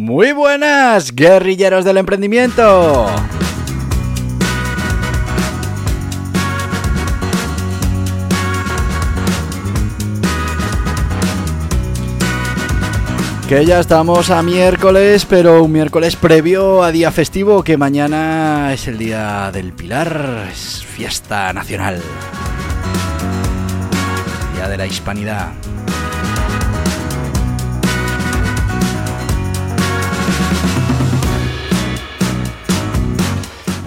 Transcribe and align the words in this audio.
Muy 0.00 0.30
buenas, 0.30 1.12
guerrilleros 1.12 1.84
del 1.84 1.96
emprendimiento. 1.96 3.06
Que 13.48 13.66
ya 13.66 13.80
estamos 13.80 14.30
a 14.30 14.40
miércoles, 14.44 15.26
pero 15.28 15.64
un 15.64 15.72
miércoles 15.72 16.14
previo 16.14 16.84
a 16.84 16.92
día 16.92 17.10
festivo, 17.10 17.64
que 17.64 17.76
mañana 17.76 18.72
es 18.72 18.86
el 18.86 18.98
día 18.98 19.50
del 19.50 19.72
Pilar, 19.72 20.46
es 20.48 20.84
fiesta 20.86 21.52
nacional. 21.52 22.00
Día 24.54 24.68
de 24.68 24.76
la 24.76 24.86
Hispanidad. 24.86 25.48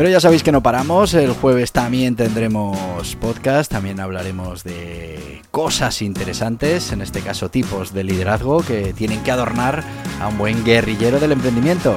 Pero 0.01 0.09
ya 0.09 0.19
sabéis 0.19 0.41
que 0.41 0.51
no 0.51 0.63
paramos, 0.63 1.13
el 1.13 1.31
jueves 1.31 1.73
también 1.73 2.15
tendremos 2.15 3.15
podcast, 3.17 3.71
también 3.71 3.99
hablaremos 3.99 4.63
de 4.63 5.43
cosas 5.51 6.01
interesantes, 6.01 6.91
en 6.91 7.03
este 7.03 7.21
caso 7.21 7.49
tipos 7.49 7.93
de 7.93 8.03
liderazgo 8.03 8.63
que 8.63 8.93
tienen 8.93 9.21
que 9.21 9.29
adornar 9.29 9.83
a 10.19 10.29
un 10.29 10.39
buen 10.39 10.65
guerrillero 10.65 11.19
del 11.19 11.33
emprendimiento. 11.33 11.95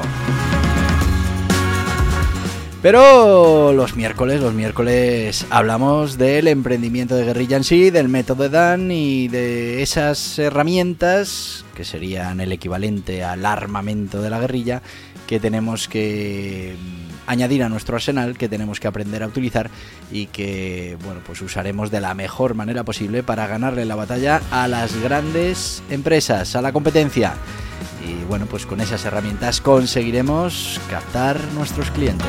Pero 2.82 3.72
los 3.72 3.96
miércoles, 3.96 4.42
los 4.42 4.52
miércoles 4.52 5.46
hablamos 5.48 6.18
del 6.18 6.48
emprendimiento 6.48 7.16
de 7.16 7.24
guerrilla 7.24 7.56
en 7.56 7.64
sí, 7.64 7.88
del 7.88 8.10
método 8.10 8.42
de 8.42 8.48
Dan 8.50 8.90
y 8.90 9.28
de 9.28 9.82
esas 9.82 10.38
herramientas 10.38 11.64
que 11.74 11.86
serían 11.86 12.42
el 12.42 12.52
equivalente 12.52 13.24
al 13.24 13.46
armamento 13.46 14.20
de 14.20 14.28
la 14.28 14.40
guerrilla 14.40 14.82
que 15.26 15.40
tenemos 15.40 15.88
que 15.88 16.76
añadir 17.26 17.62
a 17.62 17.68
nuestro 17.68 17.96
arsenal 17.96 18.36
que 18.36 18.48
tenemos 18.48 18.80
que 18.80 18.88
aprender 18.88 19.22
a 19.22 19.26
utilizar 19.26 19.70
y 20.10 20.26
que 20.26 20.96
bueno 21.04 21.20
pues 21.26 21.40
usaremos 21.42 21.90
de 21.90 22.00
la 22.00 22.14
mejor 22.14 22.54
manera 22.54 22.84
posible 22.84 23.22
para 23.22 23.46
ganarle 23.46 23.84
la 23.84 23.94
batalla 23.94 24.40
a 24.50 24.68
las 24.68 24.96
grandes 24.96 25.82
empresas, 25.90 26.56
a 26.56 26.62
la 26.62 26.72
competencia. 26.72 27.34
Y 28.06 28.24
bueno, 28.24 28.46
pues 28.46 28.66
con 28.66 28.80
esas 28.80 29.04
herramientas 29.04 29.60
conseguiremos 29.60 30.80
captar 30.90 31.38
nuestros 31.54 31.90
clientes. 31.90 32.28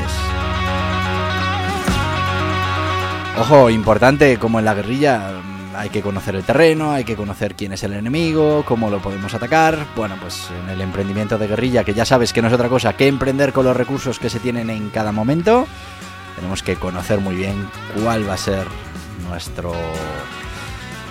Ojo, 3.38 3.70
importante, 3.70 4.38
como 4.38 4.60
en 4.60 4.66
la 4.66 4.74
guerrilla, 4.74 5.42
hay 5.78 5.90
que 5.90 6.02
conocer 6.02 6.36
el 6.36 6.44
terreno, 6.44 6.92
hay 6.92 7.04
que 7.04 7.16
conocer 7.16 7.56
quién 7.56 7.74
es 7.74 7.84
el 7.84 7.94
enemigo, 7.94 8.64
cómo 8.66 8.90
lo 8.90 9.02
podemos 9.02 9.34
atacar. 9.34 9.78
Bueno, 9.96 10.16
pues 10.20 10.50
en 10.64 10.70
el 10.70 10.82
emprendimiento 10.82 11.38
de 11.38 11.48
guerrilla, 11.48 11.84
que 11.84 11.94
ya 11.94 12.06
sabes 12.06 12.34
que 12.34 12.42
no 12.42 12.48
es 12.48 12.54
otra 12.54 12.70
cosa 12.70 12.94
que 12.94 13.08
emprender 13.08 13.54
con 13.54 13.66
los 13.66 13.76
recursos 13.76 14.20
que 14.20 14.30
se 14.30 14.40
tienen 14.40 14.70
en 14.70 14.90
cada 14.90 15.12
momento, 15.12 15.68
tenemos 16.36 16.64
que 16.64 16.76
conocer 16.76 17.20
muy 17.20 17.36
bien 17.36 17.70
cuál 18.02 18.28
va 18.28 18.34
a 18.34 18.38
ser 18.38 18.66
nuestro 19.30 19.74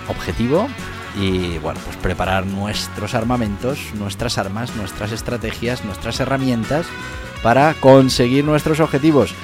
objetivo 0.08 0.68
y 1.16 1.58
bueno, 1.58 1.80
pues 1.84 1.96
preparar 1.96 2.46
nuestros 2.46 3.14
armamentos, 3.14 3.78
nuestras 3.94 4.38
armas, 4.38 4.74
nuestras 4.76 5.12
estrategias, 5.12 5.84
nuestras 5.84 6.20
herramientas 6.20 6.86
para 7.42 7.74
conseguir 7.74 8.44
nuestros 8.44 8.80
objetivos. 8.80 9.34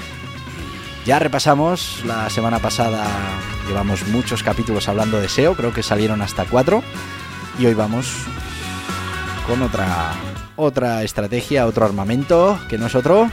Ya 1.06 1.18
repasamos 1.18 2.02
la 2.04 2.28
semana 2.28 2.58
pasada, 2.58 3.06
llevamos 3.70 4.04
muchos 4.08 4.42
capítulos 4.42 4.88
hablando 4.88 5.20
de 5.20 5.28
SEO, 5.28 5.54
creo 5.54 5.72
que 5.72 5.84
salieron 5.84 6.22
hasta 6.22 6.44
cuatro. 6.44 6.82
Y 7.56 7.66
hoy 7.66 7.74
vamos 7.74 8.12
con 9.46 9.62
otra, 9.62 10.10
otra 10.56 11.04
estrategia, 11.04 11.66
otro 11.66 11.84
armamento, 11.84 12.58
que 12.68 12.78
no 12.78 12.86
es 12.86 12.96
otro. 12.96 13.30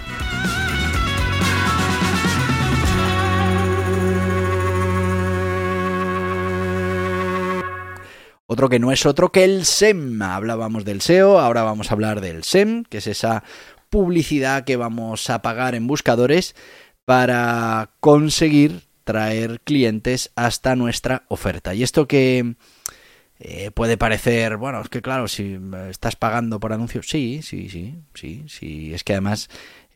Otro 8.46 8.70
que 8.70 8.78
no 8.78 8.92
es 8.92 9.08
otro 9.08 9.32
que 9.32 9.44
el 9.44 9.66
SEM. 9.66 10.22
Hablábamos 10.22 10.86
del 10.86 11.02
SEO, 11.02 11.40
ahora 11.40 11.64
vamos 11.64 11.90
a 11.90 11.96
hablar 11.96 12.22
del 12.22 12.44
SEM, 12.44 12.84
que 12.84 13.00
es 13.00 13.08
esa 13.08 13.44
publicidad 13.90 14.66
que 14.66 14.76
vamos 14.76 15.32
a 15.32 15.42
pagar 15.42 15.74
en 15.74 15.88
buscadores 15.88 16.56
para 17.06 17.90
conseguir 18.00 18.87
traer 19.08 19.62
clientes 19.62 20.32
hasta 20.36 20.76
nuestra 20.76 21.24
oferta. 21.30 21.74
Y 21.74 21.82
esto 21.82 22.10
que 22.10 22.56
eh, 23.40 23.72
puede 23.72 23.98
parecer, 23.98 24.58
bueno, 24.58 24.82
es 24.82 24.90
que 24.90 25.02
claro, 25.02 25.28
si 25.28 25.60
estás 25.90 26.16
pagando 26.16 26.60
por 26.60 26.74
anuncios, 26.74 27.08
sí, 27.08 27.42
sí, 27.44 27.70
sí, 27.70 28.00
sí, 28.14 28.44
sí, 28.48 28.94
es 28.94 29.04
que 29.04 29.14
además 29.14 29.50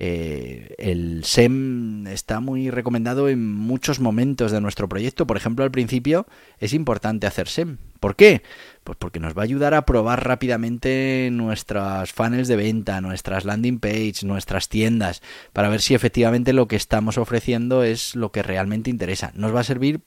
eh, 0.03 0.74
el 0.79 1.24
SEM 1.24 2.07
está 2.07 2.40
muy 2.40 2.72
recomendado 2.72 3.30
en 3.30 3.53
muchos 3.53 4.00
momentos 4.00 4.51
de 4.51 4.59
nuestro 4.59 4.90
proyecto. 4.90 5.28
Por 5.28 5.38
ejemplo, 5.38 5.63
al 5.63 5.69
principio 5.69 6.25
es 6.57 6.74
importante 6.74 7.28
hacer 7.28 7.47
SEM. 7.47 7.78
¿Por 8.00 8.16
qué? 8.16 8.41
Pues 8.84 8.97
porque 8.97 9.19
nos 9.19 9.38
va 9.38 9.41
a 9.41 9.44
ayudar 9.44 9.75
a 9.75 9.85
probar 9.85 10.25
rápidamente 10.25 11.30
nuestras 11.31 12.13
funnels 12.13 12.47
de 12.47 12.56
venta, 12.56 13.00
nuestras 13.00 13.46
landing 13.46 13.80
page, 13.80 14.24
nuestras 14.25 14.69
tiendas, 14.69 15.22
para 15.53 15.69
ver 15.69 15.81
si 15.81 15.94
efectivamente 15.94 16.51
lo 16.51 16.68
que 16.68 16.78
estamos 16.78 17.19
ofreciendo 17.19 17.84
es 17.84 18.16
lo 18.16 18.31
que 18.31 18.41
realmente 18.41 18.90
interesa. 18.90 19.31
Nos 19.35 19.53
va 19.53 19.59
a 19.59 19.63
servir 19.63 20.01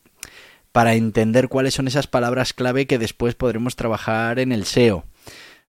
para 0.74 0.94
entender 0.94 1.48
cuáles 1.48 1.74
son 1.74 1.86
esas 1.86 2.08
palabras 2.08 2.52
clave 2.52 2.88
que 2.88 2.98
después 2.98 3.36
podremos 3.36 3.76
trabajar 3.76 4.40
en 4.40 4.50
el 4.50 4.64
SEO. 4.64 5.04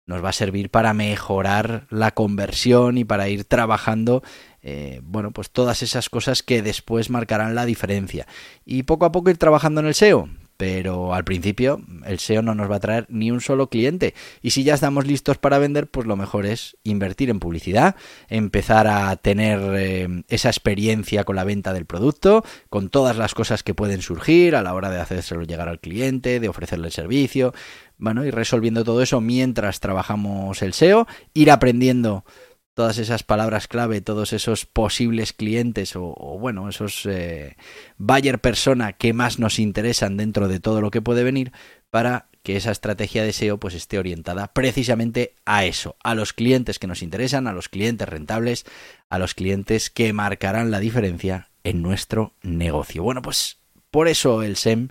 Nos 0.06 0.24
va 0.24 0.30
a 0.30 0.32
servir 0.32 0.70
para 0.70 0.94
mejorar 0.94 1.86
la 1.90 2.12
conversión 2.12 2.96
y 2.96 3.04
para 3.04 3.28
ir 3.28 3.44
trabajando 3.44 4.22
eh, 4.62 5.02
bueno, 5.04 5.30
pues 5.30 5.50
todas 5.50 5.82
esas 5.82 6.08
cosas 6.08 6.42
que 6.42 6.62
después 6.62 7.10
marcarán 7.10 7.54
la 7.54 7.66
diferencia. 7.66 8.26
Y 8.64 8.84
poco 8.84 9.04
a 9.04 9.12
poco 9.12 9.28
ir 9.28 9.36
trabajando 9.36 9.82
en 9.82 9.88
el 9.88 9.94
SEO 9.94 10.30
pero 10.56 11.14
al 11.14 11.24
principio 11.24 11.80
el 12.06 12.18
SEO 12.18 12.42
no 12.42 12.54
nos 12.54 12.70
va 12.70 12.76
a 12.76 12.80
traer 12.80 13.06
ni 13.08 13.30
un 13.30 13.40
solo 13.40 13.68
cliente. 13.68 14.14
Y 14.42 14.50
si 14.50 14.64
ya 14.64 14.74
estamos 14.74 15.06
listos 15.06 15.38
para 15.38 15.58
vender, 15.58 15.88
pues 15.88 16.06
lo 16.06 16.16
mejor 16.16 16.46
es 16.46 16.76
invertir 16.84 17.30
en 17.30 17.40
publicidad, 17.40 17.96
empezar 18.28 18.86
a 18.86 19.16
tener 19.16 19.60
eh, 19.76 20.22
esa 20.28 20.48
experiencia 20.48 21.24
con 21.24 21.36
la 21.36 21.44
venta 21.44 21.72
del 21.72 21.86
producto, 21.86 22.44
con 22.70 22.88
todas 22.88 23.16
las 23.16 23.34
cosas 23.34 23.62
que 23.62 23.74
pueden 23.74 24.02
surgir 24.02 24.56
a 24.56 24.62
la 24.62 24.74
hora 24.74 24.90
de 24.90 25.00
hacérselo 25.00 25.42
llegar 25.42 25.68
al 25.68 25.80
cliente, 25.80 26.40
de 26.40 26.48
ofrecerle 26.48 26.86
el 26.86 26.92
servicio, 26.92 27.52
bueno, 27.98 28.24
y 28.24 28.30
resolviendo 28.30 28.84
todo 28.84 29.02
eso 29.02 29.20
mientras 29.20 29.80
trabajamos 29.80 30.62
el 30.62 30.72
SEO, 30.72 31.06
ir 31.32 31.50
aprendiendo 31.50 32.24
todas 32.74 32.98
esas 32.98 33.22
palabras 33.22 33.68
clave, 33.68 34.00
todos 34.00 34.32
esos 34.32 34.66
posibles 34.66 35.32
clientes 35.32 35.94
o, 35.96 36.14
bueno, 36.40 36.68
esos 36.68 37.06
eh, 37.06 37.56
buyer 37.96 38.40
persona 38.40 38.92
que 38.92 39.12
más 39.12 39.38
nos 39.38 39.58
interesan 39.58 40.16
dentro 40.16 40.48
de 40.48 40.60
todo 40.60 40.80
lo 40.80 40.90
que 40.90 41.00
puede 41.00 41.22
venir 41.22 41.52
para 41.90 42.26
que 42.42 42.56
esa 42.56 42.72
estrategia 42.72 43.22
de 43.24 43.32
SEO 43.32 43.58
pues 43.58 43.74
esté 43.74 43.98
orientada 43.98 44.52
precisamente 44.52 45.34
a 45.46 45.64
eso, 45.64 45.96
a 46.02 46.14
los 46.14 46.32
clientes 46.32 46.78
que 46.78 46.86
nos 46.86 47.02
interesan, 47.02 47.46
a 47.46 47.52
los 47.52 47.68
clientes 47.68 48.08
rentables, 48.08 48.66
a 49.08 49.18
los 49.18 49.34
clientes 49.34 49.88
que 49.88 50.12
marcarán 50.12 50.70
la 50.70 50.80
diferencia 50.80 51.48
en 51.62 51.80
nuestro 51.80 52.34
negocio. 52.42 53.02
Bueno, 53.02 53.22
pues 53.22 53.58
por 53.90 54.08
eso 54.08 54.42
el 54.42 54.56
SEM 54.56 54.88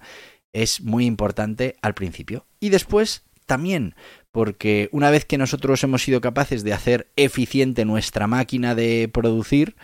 es 0.53 0.81
muy 0.81 1.06
importante 1.06 1.75
al 1.81 1.94
principio 1.94 2.47
y 2.59 2.69
después 2.69 3.24
también 3.45 3.95
porque 4.33 4.89
una 4.91 5.12
vez 5.12 5.25
que 5.25 5.38
nosotros 5.38 5.83
hemos 5.83 6.01
sido 6.01 6.19
capaces 6.19 6.63
de 6.63 6.74
hacer 6.74 7.07
eficiente 7.15 7.85
nuestra 7.85 8.25
máquina 8.25 8.74
de 8.74 9.07
producir, 9.13 9.75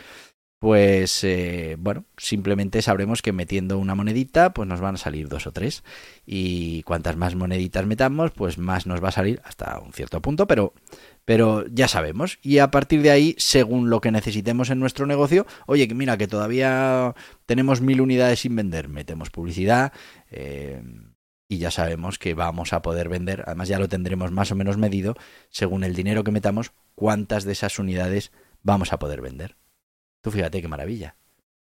pues 0.58 1.24
eh, 1.24 1.78
bueno, 1.78 2.06
simplemente 2.18 2.82
sabremos 2.82 3.22
que 3.22 3.32
metiendo 3.32 3.78
una 3.78 3.94
monedita, 3.94 4.52
pues 4.52 4.68
nos 4.68 4.82
van 4.82 4.96
a 4.96 4.98
salir 4.98 5.30
dos 5.30 5.46
o 5.46 5.52
tres. 5.52 5.84
Y 6.26 6.82
cuantas 6.82 7.16
más 7.16 7.36
moneditas 7.36 7.86
metamos, 7.86 8.32
pues 8.32 8.58
más 8.58 8.88
nos 8.88 9.04
va 9.04 9.10
a 9.10 9.12
salir 9.12 9.40
hasta 9.46 9.80
un 9.80 9.94
cierto 9.94 10.20
punto, 10.20 10.48
pero, 10.48 10.74
pero 11.26 11.64
ya 11.68 11.88
sabemos. 11.88 12.40
Y 12.42 12.58
a 12.58 12.72
partir 12.72 13.04
de 13.04 13.12
ahí, 13.12 13.36
según 13.38 13.92
lo 13.92 14.02
que 14.02 14.12
necesitemos 14.12 14.72
en 14.72 14.80
nuestro 14.80 15.06
negocio, 15.06 15.46
oye, 15.68 15.88
mira, 15.94 16.18
que 16.18 16.28
todavía 16.28 17.14
tenemos 17.46 17.82
mil 17.82 18.02
unidades 18.02 18.40
sin 18.40 18.56
vender, 18.56 18.90
metemos 18.90 19.30
publicidad. 19.30 19.94
Eh, 20.32 20.82
y 21.50 21.58
ya 21.58 21.72
sabemos 21.72 22.20
que 22.20 22.36
vamos 22.36 22.74
a 22.74 22.84
poder 22.84 23.10
vender, 23.10 23.44
además 23.48 23.68
ya 23.68 23.80
lo 23.80 23.90
tendremos 23.90 24.32
más 24.32 24.52
o 24.52 24.56
menos 24.56 24.78
medido, 24.78 25.16
según 25.50 25.84
el 25.84 25.96
dinero 25.96 26.24
que 26.24 26.32
metamos, 26.32 26.72
cuántas 26.94 27.44
de 27.44 27.54
esas 27.54 27.80
unidades 27.80 28.32
vamos 28.62 28.94
a 28.94 29.00
poder 29.00 29.20
vender. 29.20 29.58
Tú 30.22 30.30
fíjate 30.30 30.62
qué 30.62 30.68
maravilla. 30.68 31.16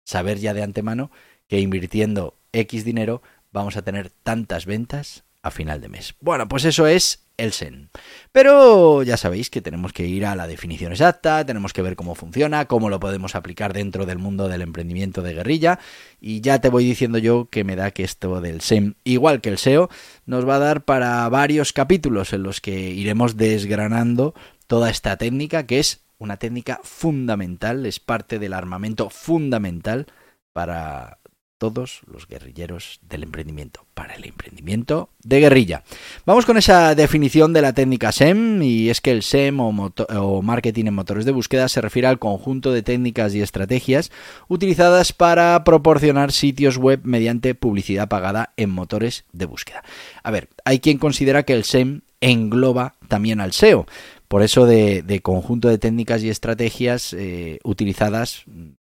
Saber 0.05 0.39
ya 0.39 0.53
de 0.53 0.63
antemano 0.63 1.11
que 1.49 1.61
invirtiendo 1.61 2.39
X 2.53 2.85
dinero 2.85 3.23
vamos 3.51 3.79
a 3.79 3.83
tener 3.83 4.11
tantas 4.11 4.67
ventas 4.67 5.25
a 5.43 5.51
final 5.51 5.81
de 5.81 5.89
mes. 5.89 6.15
Bueno, 6.21 6.49
pues 6.49 6.67
eso 6.67 6.87
es 6.87 7.25
el 7.39 7.53
SEN. 7.53 7.89
Pero 8.33 9.03
ya 9.03 9.17
sabéis 9.17 9.49
que 9.49 9.63
tenemos 9.63 9.95
que 9.95 10.07
ir 10.07 10.27
a 10.27 10.37
la 10.37 10.47
definición 10.47 10.93
exacta, 10.93 11.47
tenemos 11.47 11.73
que 11.73 11.81
ver 11.81 11.97
cómo 11.97 12.15
funciona, 12.15 12.67
cómo 12.67 12.91
lo 12.91 13.01
podemos 13.01 13.35
aplicar 13.35 13.73
dentro 13.73 14.05
del 14.05 14.19
mundo 14.19 14.49
del 14.49 14.61
emprendimiento 14.61 15.23
de 15.23 15.33
guerrilla. 15.33 15.79
Y 16.21 16.43
ya 16.43 16.61
te 16.61 16.69
voy 16.69 16.85
diciendo 16.85 17.19
yo 17.19 17.49
que 17.51 17.65
me 17.65 17.77
da 17.77 17.93
que 17.93 18.05
esto 18.05 18.41
del 18.43 18.61
SEM, 18.61 18.95
igual 19.05 19.41
que 19.41 19.49
el 19.49 19.59
SEO, 19.59 19.89
nos 20.27 20.47
va 20.47 20.57
a 20.57 20.61
dar 20.61 20.85
para 20.85 21.27
varios 21.31 21.73
capítulos 21.73 22.33
en 22.33 22.43
los 22.43 22.61
que 22.61 22.91
iremos 22.91 23.37
desgranando 23.37 24.35
toda 24.67 24.91
esta 24.91 25.17
técnica 25.17 25.67
que 25.67 25.79
es 25.79 26.03
una 26.19 26.37
técnica 26.37 26.81
fundamental, 26.83 27.87
es 27.87 28.01
parte 28.01 28.39
del 28.39 28.53
armamento 28.53 29.09
fundamental 29.09 30.07
para 30.53 31.19
todos 31.59 32.01
los 32.07 32.27
guerrilleros 32.27 33.01
del 33.09 33.25
emprendimiento, 33.25 33.85
para 33.95 34.15
el 34.15 34.25
emprendimiento 34.25 35.11
de 35.23 35.41
guerrilla. 35.41 35.83
Vamos 36.25 36.47
con 36.47 36.57
esa 36.57 36.95
definición 36.95 37.53
de 37.53 37.63
la 37.63 37.73
técnica 37.73 38.13
SEM 38.13 38.63
y 38.63 38.91
es 38.91 39.01
que 39.01 39.11
el 39.11 39.23
SEM 39.23 39.61
o, 39.61 40.43
marketing 40.43 40.87
en 40.87 40.95
motores 40.95 41.25
de 41.25 41.33
búsqueda 41.33 41.69
se 41.69 41.81
refiere 41.81 42.09
al 42.09 42.19
conjunto 42.19 42.73
de 42.73 42.83
técnicas 42.83 43.35
y 43.35 43.43
estrategias 43.43 44.11
utilizadas 44.47 45.13
para 45.13 45.63
proporcionar 45.65 46.33
sitios 46.33 46.79
web 46.79 47.01
mediante 47.03 47.55
publicidad 47.55 48.09
pagada 48.09 48.53
en 48.57 48.71
motores 48.71 49.25
de 49.33 49.47
búsqueda. 49.47 49.83
A 50.23 50.31
ver, 50.31 50.49
hay 50.65 50.79
quien 50.79 50.99
considera 50.99 51.43
que 51.43 51.55
el 51.55 51.65
SEM 51.65 52.03
engloba 52.21 52.95
también 53.09 53.41
al 53.41 53.53
SEO, 53.53 53.87
por 54.29 54.43
eso 54.43 54.67
de, 54.67 55.21
conjunto 55.23 55.69
de 55.69 55.79
técnicas 55.79 56.23
y 56.23 56.29
estrategias 56.29 57.15
eh, 57.15 57.59
utilizadas 57.65 58.45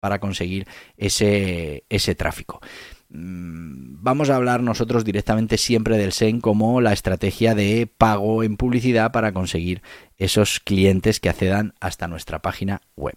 para 0.04 0.20
conseguir 0.20 0.68
ese, 0.98 1.86
ese 1.88 2.14
tráfico. 2.14 2.60
Mm, 3.08 4.04
vamos 4.04 4.30
a 4.30 4.36
hablar 4.36 4.62
nosotros 4.62 5.06
directamente 5.06 5.58
siempre 5.58 5.98
del 5.98 6.12
SEN 6.12 6.42
como 6.42 6.82
la 6.82 6.92
estrategia 6.92 7.56
de 7.56 7.88
pago 7.88 8.44
en 8.44 8.58
publicidad 8.58 9.14
para 9.14 9.32
conseguir 9.32 9.82
esos 10.18 10.60
clientes 10.60 11.22
que 11.22 11.30
accedan 11.30 11.74
hasta 11.80 12.10
nuestra 12.10 12.42
página 12.42 12.82
web. 12.98 13.16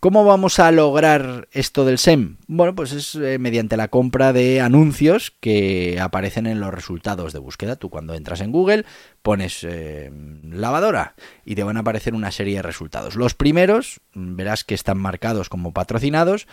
¿Cómo 0.00 0.24
vamos 0.24 0.58
a 0.58 0.70
lograr 0.70 1.48
esto 1.52 1.84
del 1.84 1.98
SEM? 1.98 2.36
Bueno, 2.46 2.74
pues 2.74 2.92
es 2.92 3.14
eh, 3.14 3.38
mediante 3.38 3.76
la 3.76 3.88
compra 3.88 4.32
de 4.32 4.60
anuncios 4.60 5.32
que 5.40 5.98
aparecen 6.00 6.46
en 6.46 6.60
los 6.60 6.72
resultados 6.72 7.32
de 7.32 7.38
búsqueda. 7.38 7.76
Tú 7.76 7.90
cuando 7.90 8.14
entras 8.14 8.40
en 8.40 8.52
Google 8.52 8.84
pones 9.22 9.64
eh, 9.64 10.10
lavadora 10.44 11.14
y 11.44 11.54
te 11.54 11.64
van 11.64 11.76
a 11.76 11.80
aparecer 11.80 12.14
una 12.14 12.30
serie 12.30 12.56
de 12.56 12.62
resultados. 12.62 13.16
Los 13.16 13.34
primeros 13.34 14.00
mm, 14.14 14.36
verás 14.36 14.64
que 14.64 14.74
están 14.74 14.98
marcados 14.98 15.48
como 15.48 15.72
patrocinados. 15.72 16.46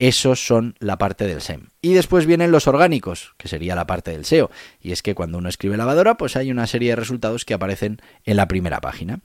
Esos 0.00 0.46
son 0.46 0.76
la 0.78 0.96
parte 0.96 1.26
del 1.26 1.40
SEM. 1.40 1.70
Y 1.82 1.94
después 1.94 2.24
vienen 2.24 2.52
los 2.52 2.68
orgánicos, 2.68 3.34
que 3.36 3.48
sería 3.48 3.74
la 3.74 3.88
parte 3.88 4.12
del 4.12 4.24
SEO. 4.24 4.48
Y 4.80 4.92
es 4.92 5.02
que 5.02 5.16
cuando 5.16 5.38
uno 5.38 5.48
escribe 5.48 5.76
lavadora, 5.76 6.16
pues 6.16 6.36
hay 6.36 6.52
una 6.52 6.68
serie 6.68 6.90
de 6.90 6.96
resultados 6.96 7.44
que 7.44 7.54
aparecen 7.54 8.00
en 8.24 8.36
la 8.36 8.46
primera 8.46 8.80
página. 8.80 9.18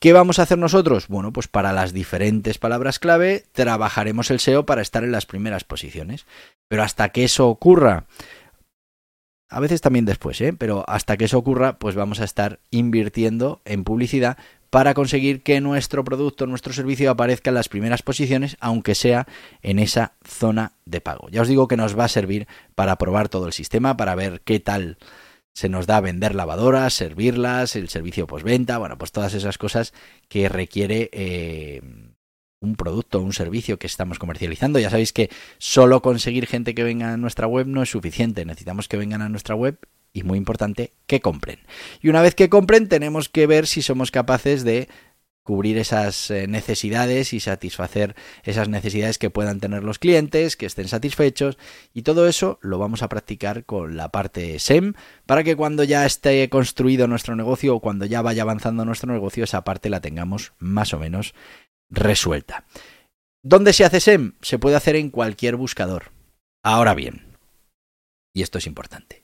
¿Qué 0.00 0.14
vamos 0.14 0.38
a 0.38 0.44
hacer 0.44 0.56
nosotros? 0.56 1.08
Bueno, 1.08 1.30
pues 1.30 1.46
para 1.46 1.74
las 1.74 1.92
diferentes 1.92 2.56
palabras 2.56 2.98
clave 2.98 3.44
trabajaremos 3.52 4.30
el 4.30 4.40
SEO 4.40 4.64
para 4.64 4.80
estar 4.80 5.04
en 5.04 5.12
las 5.12 5.26
primeras 5.26 5.64
posiciones. 5.64 6.24
Pero 6.68 6.82
hasta 6.82 7.10
que 7.10 7.22
eso 7.24 7.48
ocurra, 7.48 8.06
a 9.50 9.60
veces 9.60 9.82
también 9.82 10.06
después, 10.06 10.40
¿eh? 10.40 10.54
pero 10.56 10.84
hasta 10.88 11.18
que 11.18 11.26
eso 11.26 11.36
ocurra, 11.36 11.78
pues 11.78 11.96
vamos 11.96 12.20
a 12.20 12.24
estar 12.24 12.60
invirtiendo 12.70 13.60
en 13.66 13.84
publicidad 13.84 14.38
para 14.70 14.94
conseguir 14.94 15.42
que 15.42 15.60
nuestro 15.60 16.02
producto, 16.02 16.46
nuestro 16.46 16.72
servicio 16.72 17.10
aparezca 17.10 17.50
en 17.50 17.56
las 17.56 17.68
primeras 17.68 18.00
posiciones, 18.00 18.56
aunque 18.58 18.94
sea 18.94 19.26
en 19.60 19.78
esa 19.78 20.14
zona 20.26 20.72
de 20.86 21.02
pago. 21.02 21.28
Ya 21.28 21.42
os 21.42 21.48
digo 21.48 21.68
que 21.68 21.76
nos 21.76 21.98
va 21.98 22.04
a 22.04 22.08
servir 22.08 22.48
para 22.74 22.96
probar 22.96 23.28
todo 23.28 23.46
el 23.46 23.52
sistema, 23.52 23.98
para 23.98 24.14
ver 24.14 24.40
qué 24.46 24.60
tal 24.60 24.96
se 25.54 25.68
nos 25.68 25.86
da 25.86 26.00
vender 26.00 26.34
lavadoras, 26.34 26.94
servirlas, 26.94 27.76
el 27.76 27.88
servicio 27.88 28.26
postventa, 28.26 28.78
bueno, 28.78 28.98
pues 28.98 29.12
todas 29.12 29.34
esas 29.34 29.58
cosas 29.58 29.92
que 30.28 30.48
requiere 30.48 31.10
eh, 31.12 31.82
un 32.60 32.76
producto, 32.76 33.20
un 33.20 33.32
servicio 33.32 33.78
que 33.78 33.86
estamos 33.86 34.18
comercializando. 34.18 34.78
Ya 34.78 34.90
sabéis 34.90 35.12
que 35.12 35.30
solo 35.58 36.02
conseguir 36.02 36.46
gente 36.46 36.74
que 36.74 36.84
venga 36.84 37.12
a 37.12 37.16
nuestra 37.16 37.46
web 37.46 37.66
no 37.66 37.82
es 37.82 37.90
suficiente, 37.90 38.44
necesitamos 38.44 38.88
que 38.88 38.96
vengan 38.96 39.22
a 39.22 39.28
nuestra 39.28 39.54
web 39.54 39.78
y 40.12 40.22
muy 40.22 40.38
importante, 40.38 40.92
que 41.06 41.20
compren. 41.20 41.60
Y 42.02 42.08
una 42.08 42.22
vez 42.22 42.34
que 42.34 42.48
compren, 42.48 42.88
tenemos 42.88 43.28
que 43.28 43.46
ver 43.46 43.66
si 43.66 43.82
somos 43.82 44.10
capaces 44.10 44.64
de 44.64 44.88
cubrir 45.42 45.78
esas 45.78 46.30
eh, 46.30 46.46
necesidades 46.46 47.32
y 47.32 47.40
satisfacer 47.40 48.14
esas 48.44 48.68
necesidades 48.68 49.18
que 49.18 49.30
puedan 49.30 49.60
tener 49.60 49.82
los 49.82 49.98
clientes, 49.98 50.56
que 50.56 50.66
estén 50.66 50.88
satisfechos 50.88 51.58
y 51.92 52.02
todo 52.02 52.28
eso 52.28 52.58
lo 52.62 52.78
vamos 52.78 53.02
a 53.02 53.08
practicar 53.08 53.64
con 53.64 53.96
la 53.96 54.10
parte 54.10 54.58
SEM 54.58 54.94
para 55.26 55.42
que 55.42 55.56
cuando 55.56 55.84
ya 55.84 56.06
esté 56.06 56.48
construido 56.48 57.06
nuestro 57.06 57.36
negocio 57.36 57.74
o 57.74 57.80
cuando 57.80 58.06
ya 58.06 58.22
vaya 58.22 58.42
avanzando 58.42 58.84
nuestro 58.84 59.12
negocio 59.12 59.44
esa 59.44 59.64
parte 59.64 59.90
la 59.90 60.00
tengamos 60.00 60.52
más 60.58 60.92
o 60.94 60.98
menos 60.98 61.34
resuelta. 61.88 62.64
¿Dónde 63.42 63.72
se 63.72 63.84
hace 63.84 64.00
SEM? 64.00 64.34
Se 64.42 64.58
puede 64.58 64.76
hacer 64.76 64.96
en 64.96 65.10
cualquier 65.10 65.56
buscador. 65.56 66.12
Ahora 66.62 66.94
bien, 66.94 67.30
y 68.34 68.42
esto 68.42 68.58
es 68.58 68.66
importante. 68.66 69.22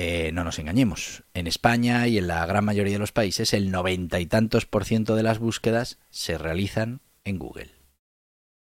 Eh, 0.00 0.30
no 0.32 0.44
nos 0.44 0.60
engañemos, 0.60 1.24
en 1.34 1.48
España 1.48 2.06
y 2.06 2.18
en 2.18 2.28
la 2.28 2.46
gran 2.46 2.64
mayoría 2.64 2.92
de 2.92 2.98
los 3.00 3.10
países 3.10 3.52
el 3.52 3.72
noventa 3.72 4.20
y 4.20 4.26
tantos 4.26 4.64
por 4.64 4.84
ciento 4.84 5.16
de 5.16 5.24
las 5.24 5.40
búsquedas 5.40 5.98
se 6.08 6.38
realizan 6.38 7.00
en 7.24 7.40
Google. 7.40 7.72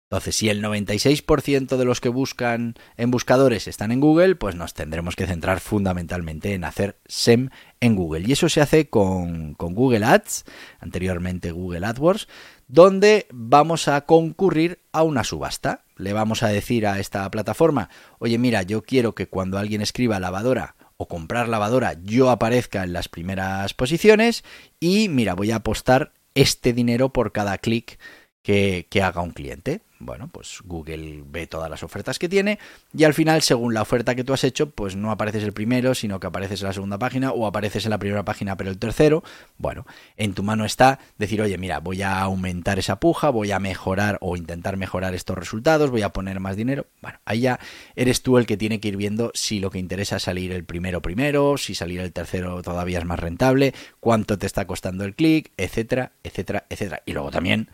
Entonces, 0.10 0.36
si 0.36 0.50
el 0.50 0.62
96% 0.62 1.78
de 1.78 1.86
los 1.86 2.02
que 2.02 2.10
buscan 2.10 2.76
en 2.98 3.12
buscadores 3.12 3.70
están 3.70 3.94
en 3.94 4.02
Google, 4.02 4.36
pues 4.36 4.56
nos 4.56 4.74
tendremos 4.74 5.16
que 5.16 5.26
centrar 5.26 5.62
fundamentalmente 5.62 6.54
en 6.54 6.66
hacer 6.66 7.00
SEM 7.08 7.48
en 7.80 7.96
Google. 7.96 8.28
Y 8.28 8.34
eso 8.34 8.50
se 8.50 8.60
hace 8.60 8.90
con, 8.90 9.54
con 9.54 9.74
Google 9.74 10.04
Ads, 10.04 10.44
anteriormente 10.82 11.54
Google 11.54 11.86
AdWords, 11.86 12.28
donde 12.68 13.28
vamos 13.32 13.88
a 13.88 14.02
concurrir 14.02 14.80
a 14.92 15.04
una 15.04 15.24
subasta. 15.24 15.86
Le 15.96 16.12
vamos 16.12 16.44
a 16.44 16.50
decir 16.50 16.86
a 16.88 17.00
esta 17.00 17.32
plataforma, 17.32 17.90
oye 18.20 18.38
mira, 18.38 18.64
yo 18.64 18.82
quiero 18.82 19.16
que 19.16 19.28
cuando 19.28 19.58
alguien 19.58 19.80
escriba 19.80 20.20
lavadora 20.20 20.76
o 21.02 21.08
comprar 21.08 21.50
lavadora 21.50 21.96
yo 22.04 22.30
aparezca 22.30 22.84
en 22.84 22.94
las 22.94 23.10
primeras 23.10 23.74
posiciones 23.74 24.44
y 24.80 25.10
mira, 25.10 25.34
voy 25.34 25.50
a 25.52 25.58
apostar 25.58 26.14
este 26.36 26.74
dinero 26.74 27.10
por 27.10 27.32
cada 27.32 27.58
clic 27.58 27.98
que, 28.44 28.88
haga 29.02 29.22
un 29.22 29.32
cliente 29.32 29.82
bueno, 30.04 30.30
pues 30.32 30.62
Google 30.66 31.24
ve 31.28 31.48
todas 31.48 31.70
las 31.70 31.84
ofertas 31.84 32.18
que 32.18 32.28
tiene 32.28 32.58
y 32.92 33.04
al 33.04 33.14
final, 33.14 33.42
según 33.44 33.74
la 33.74 33.84
oferta 33.84 34.16
que 34.16 34.24
tú 34.24 34.34
has 34.34 34.44
hecho, 34.44 34.70
pues 34.70 34.96
no 34.96 35.12
apareces 35.12 35.44
el 35.44 35.54
primero, 35.54 35.94
sino 35.94 36.20
que 36.20 36.28
apareces 36.28 36.62
en 36.62 36.68
la 36.68 36.74
segunda 36.74 36.98
página 36.98 37.32
o 37.32 37.46
apareces 37.46 37.86
en 37.86 37.92
la 37.92 38.00
primera 38.00 38.26
página 38.26 38.58
pero 38.58 38.72
el 38.72 38.80
tercero. 38.80 39.24
Bueno, 39.58 39.86
en 40.18 40.34
tu 40.34 40.42
mano 40.44 40.66
está 40.66 41.00
decir, 41.18 41.42
oye, 41.42 41.58
mira, 41.58 41.80
voy 41.80 42.02
a 42.02 42.20
aumentar 42.20 42.80
esa 42.80 43.00
puja, 43.00 43.30
voy 43.30 43.52
a 43.52 43.60
mejorar 43.60 44.18
o 44.22 44.36
intentar 44.36 44.76
mejorar 44.76 45.14
estos 45.14 45.38
resultados, 45.38 45.92
voy 45.92 46.02
a 46.02 46.10
poner 46.10 46.40
más 46.40 46.56
dinero. 46.56 46.88
Bueno, 47.02 47.20
ahí 47.26 47.42
ya 47.42 47.60
eres 47.96 48.24
tú 48.24 48.38
el 48.38 48.48
que 48.48 48.58
tiene 48.58 48.80
que 48.80 48.88
ir 48.88 48.98
viendo 48.98 49.32
si 49.36 49.60
lo 49.60 49.70
que 49.70 49.80
interesa 49.80 50.16
es 50.16 50.24
salir 50.24 50.52
el 50.52 50.66
primero 50.66 51.02
primero, 51.02 51.58
si 51.58 51.76
salir 51.76 52.00
el 52.00 52.12
tercero 52.12 52.62
todavía 52.64 52.98
es 52.98 53.06
más 53.06 53.20
rentable, 53.20 53.74
cuánto 54.00 54.38
te 54.40 54.48
está 54.48 54.66
costando 54.66 55.06
el 55.06 55.14
clic, 55.14 55.52
etcétera, 55.58 56.14
etcétera, 56.24 56.66
etcétera. 56.70 57.04
Y 57.06 57.14
luego 57.14 57.30
también 57.30 57.70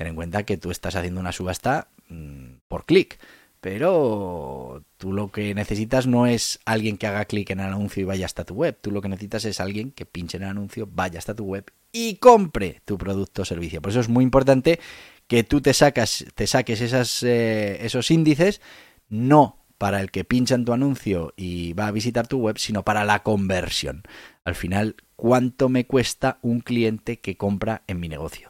ten 0.00 0.06
en 0.06 0.14
cuenta 0.14 0.44
que 0.44 0.56
tú 0.56 0.70
estás 0.70 0.96
haciendo 0.96 1.20
una 1.20 1.30
subasta 1.30 1.88
mm, 2.08 2.60
por 2.68 2.86
clic. 2.86 3.18
Pero 3.60 4.82
tú 4.96 5.12
lo 5.12 5.30
que 5.30 5.54
necesitas 5.54 6.06
no 6.06 6.26
es 6.26 6.58
alguien 6.64 6.96
que 6.96 7.06
haga 7.06 7.26
clic 7.26 7.50
en 7.50 7.60
el 7.60 7.66
anuncio 7.66 8.00
y 8.00 8.06
vaya 8.06 8.24
hasta 8.24 8.44
tu 8.44 8.54
web. 8.54 8.78
Tú 8.80 8.92
lo 8.92 9.02
que 9.02 9.10
necesitas 9.10 9.44
es 9.44 9.60
alguien 9.60 9.90
que 9.90 10.06
pinche 10.06 10.38
en 10.38 10.44
el 10.44 10.48
anuncio, 10.48 10.88
vaya 10.90 11.18
hasta 11.18 11.34
tu 11.34 11.44
web 11.44 11.70
y 11.92 12.14
compre 12.14 12.80
tu 12.86 12.96
producto 12.96 13.42
o 13.42 13.44
servicio. 13.44 13.82
Por 13.82 13.90
eso 13.90 14.00
es 14.00 14.08
muy 14.08 14.24
importante 14.24 14.80
que 15.26 15.44
tú 15.44 15.60
te, 15.60 15.74
sacas, 15.74 16.24
te 16.34 16.46
saques 16.46 16.80
eh, 17.22 17.84
esos 17.84 18.10
índices, 18.10 18.62
no 19.10 19.58
para 19.76 20.00
el 20.00 20.10
que 20.10 20.24
pincha 20.24 20.54
en 20.54 20.64
tu 20.64 20.72
anuncio 20.72 21.34
y 21.36 21.74
va 21.74 21.88
a 21.88 21.92
visitar 21.92 22.26
tu 22.26 22.38
web, 22.38 22.56
sino 22.56 22.84
para 22.84 23.04
la 23.04 23.22
conversión. 23.22 24.04
Al 24.46 24.54
final, 24.54 24.96
¿cuánto 25.16 25.68
me 25.68 25.84
cuesta 25.84 26.38
un 26.40 26.60
cliente 26.60 27.20
que 27.20 27.36
compra 27.36 27.82
en 27.86 28.00
mi 28.00 28.08
negocio? 28.08 28.49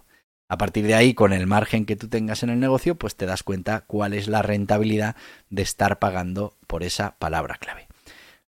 A 0.50 0.58
partir 0.58 0.84
de 0.84 0.94
ahí, 0.94 1.14
con 1.14 1.32
el 1.32 1.46
margen 1.46 1.86
que 1.86 1.94
tú 1.94 2.08
tengas 2.08 2.42
en 2.42 2.50
el 2.50 2.58
negocio, 2.58 2.96
pues 2.96 3.14
te 3.14 3.24
das 3.24 3.44
cuenta 3.44 3.82
cuál 3.82 4.14
es 4.14 4.26
la 4.26 4.42
rentabilidad 4.42 5.14
de 5.48 5.62
estar 5.62 6.00
pagando 6.00 6.56
por 6.66 6.82
esa 6.82 7.16
palabra 7.20 7.54
clave. 7.54 7.86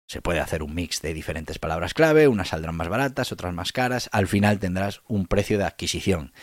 Se 0.06 0.22
puede 0.22 0.42
hacer 0.42 0.62
un 0.62 0.76
mix 0.76 1.02
de 1.02 1.14
diferentes 1.14 1.58
palabras 1.58 1.94
clave, 1.94 2.28
unas 2.28 2.50
saldrán 2.50 2.76
más 2.76 2.90
baratas, 2.90 3.32
otras 3.32 3.54
más 3.54 3.72
caras, 3.72 4.10
al 4.12 4.28
final 4.28 4.60
tendrás 4.60 5.04
un 5.08 5.26
precio 5.26 5.58
de 5.58 5.64
adquisición. 5.64 6.34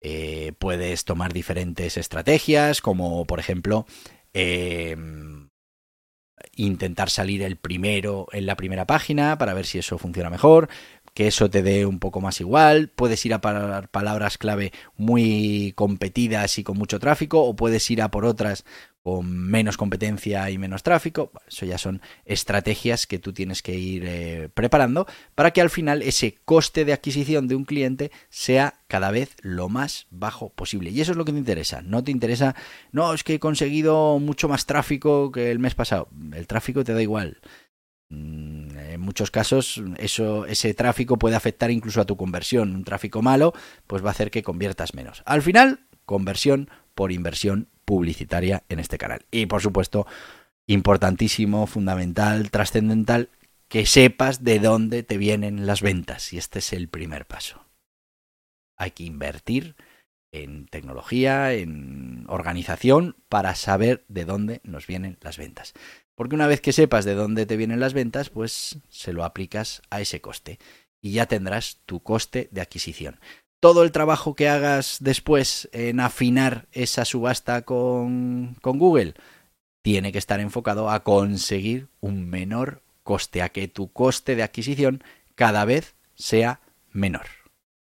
Eh, 0.00 0.52
puedes 0.58 1.04
tomar 1.04 1.34
diferentes 1.34 1.98
estrategias, 1.98 2.80
como 2.80 3.26
por 3.26 3.40
ejemplo 3.40 3.84
em, 4.32 5.50
intentar 6.56 7.10
salir 7.10 7.42
el 7.42 7.56
primero 7.56 8.26
en 8.32 8.46
la 8.46 8.56
primera 8.56 8.86
página 8.86 9.36
para 9.36 9.52
ver 9.52 9.66
si 9.66 9.78
eso 9.78 9.98
funciona 9.98 10.30
mejor, 10.30 10.70
que 11.14 11.28
eso 11.28 11.48
te 11.48 11.62
dé 11.62 11.86
un 11.86 12.00
poco 12.00 12.20
más 12.20 12.40
igual, 12.40 12.88
puedes 12.88 13.24
ir 13.24 13.32
a 13.34 13.40
parar 13.40 13.88
palabras 13.88 14.36
clave 14.36 14.72
muy 14.96 15.72
competidas 15.76 16.58
y 16.58 16.64
con 16.64 16.76
mucho 16.76 16.98
tráfico, 16.98 17.42
o 17.44 17.56
puedes 17.56 17.88
ir 17.90 18.02
a 18.02 18.10
por 18.10 18.26
otras 18.26 18.64
con 19.04 19.28
menos 19.28 19.76
competencia 19.76 20.50
y 20.50 20.56
menos 20.56 20.82
tráfico. 20.82 21.30
Eso 21.46 21.66
ya 21.66 21.76
son 21.76 22.00
estrategias 22.24 23.06
que 23.06 23.18
tú 23.18 23.34
tienes 23.34 23.60
que 23.60 23.74
ir 23.74 24.02
eh, 24.06 24.48
preparando 24.54 25.06
para 25.34 25.50
que 25.50 25.60
al 25.60 25.68
final 25.68 26.00
ese 26.00 26.38
coste 26.46 26.86
de 26.86 26.94
adquisición 26.94 27.46
de 27.46 27.54
un 27.54 27.66
cliente 27.66 28.10
sea 28.30 28.80
cada 28.88 29.10
vez 29.10 29.36
lo 29.42 29.68
más 29.68 30.06
bajo 30.10 30.48
posible. 30.48 30.88
Y 30.88 31.02
eso 31.02 31.12
es 31.12 31.18
lo 31.18 31.26
que 31.26 31.32
te 31.32 31.38
interesa. 31.38 31.82
No 31.82 32.02
te 32.02 32.12
interesa, 32.12 32.56
no, 32.92 33.12
es 33.12 33.24
que 33.24 33.34
he 33.34 33.38
conseguido 33.38 34.18
mucho 34.20 34.48
más 34.48 34.64
tráfico 34.64 35.30
que 35.30 35.50
el 35.50 35.58
mes 35.58 35.74
pasado. 35.74 36.08
El 36.32 36.46
tráfico 36.46 36.82
te 36.82 36.94
da 36.94 37.02
igual. 37.02 37.42
Mm, 38.10 38.76
en 38.76 39.00
muchos 39.00 39.30
casos 39.30 39.82
ese 39.98 40.74
tráfico 40.74 41.18
puede 41.18 41.36
afectar 41.36 41.70
incluso 41.70 42.00
a 42.00 42.04
tu 42.04 42.16
conversión. 42.16 42.74
Un 42.74 42.84
tráfico 42.84 43.22
malo 43.22 43.52
pues 43.86 44.04
va 44.04 44.08
a 44.08 44.12
hacer 44.12 44.30
que 44.30 44.42
conviertas 44.42 44.94
menos. 44.94 45.22
Al 45.26 45.42
final, 45.42 45.80
conversión 46.04 46.70
por 46.94 47.12
inversión 47.12 47.68
publicitaria 47.84 48.64
en 48.68 48.78
este 48.78 48.98
canal. 48.98 49.26
Y 49.30 49.46
por 49.46 49.62
supuesto, 49.62 50.06
importantísimo, 50.66 51.66
fundamental, 51.66 52.50
trascendental, 52.50 53.30
que 53.68 53.86
sepas 53.86 54.44
de 54.44 54.58
dónde 54.58 55.02
te 55.02 55.18
vienen 55.18 55.66
las 55.66 55.82
ventas. 55.82 56.32
Y 56.32 56.38
este 56.38 56.60
es 56.60 56.72
el 56.72 56.88
primer 56.88 57.26
paso. 57.26 57.64
Hay 58.76 58.92
que 58.92 59.04
invertir 59.04 59.76
en 60.34 60.66
tecnología, 60.66 61.52
en 61.52 62.24
organización, 62.28 63.16
para 63.28 63.54
saber 63.54 64.04
de 64.08 64.24
dónde 64.24 64.60
nos 64.64 64.86
vienen 64.86 65.16
las 65.20 65.38
ventas. 65.38 65.74
Porque 66.16 66.34
una 66.34 66.48
vez 66.48 66.60
que 66.60 66.72
sepas 66.72 67.04
de 67.04 67.14
dónde 67.14 67.46
te 67.46 67.56
vienen 67.56 67.80
las 67.80 67.94
ventas, 67.94 68.30
pues 68.30 68.78
se 68.88 69.12
lo 69.12 69.24
aplicas 69.24 69.82
a 69.90 70.00
ese 70.00 70.20
coste 70.20 70.58
y 71.00 71.12
ya 71.12 71.26
tendrás 71.26 71.80
tu 71.86 72.02
coste 72.02 72.48
de 72.50 72.60
adquisición. 72.60 73.20
Todo 73.60 73.84
el 73.84 73.92
trabajo 73.92 74.34
que 74.34 74.48
hagas 74.48 74.98
después 75.00 75.68
en 75.72 76.00
afinar 76.00 76.66
esa 76.72 77.04
subasta 77.04 77.62
con, 77.62 78.56
Google 78.62 79.14
tiene 79.82 80.12
que 80.12 80.18
estar 80.18 80.40
enfocado 80.40 80.90
a 80.90 81.04
conseguir 81.04 81.88
un 82.00 82.28
menor 82.28 82.82
coste, 83.02 83.42
a 83.42 83.50
que 83.50 83.68
tu 83.68 83.92
coste 83.92 84.34
de 84.34 84.42
adquisición 84.42 85.04
cada 85.34 85.64
vez 85.64 85.94
sea 86.14 86.60
menor. 86.90 87.26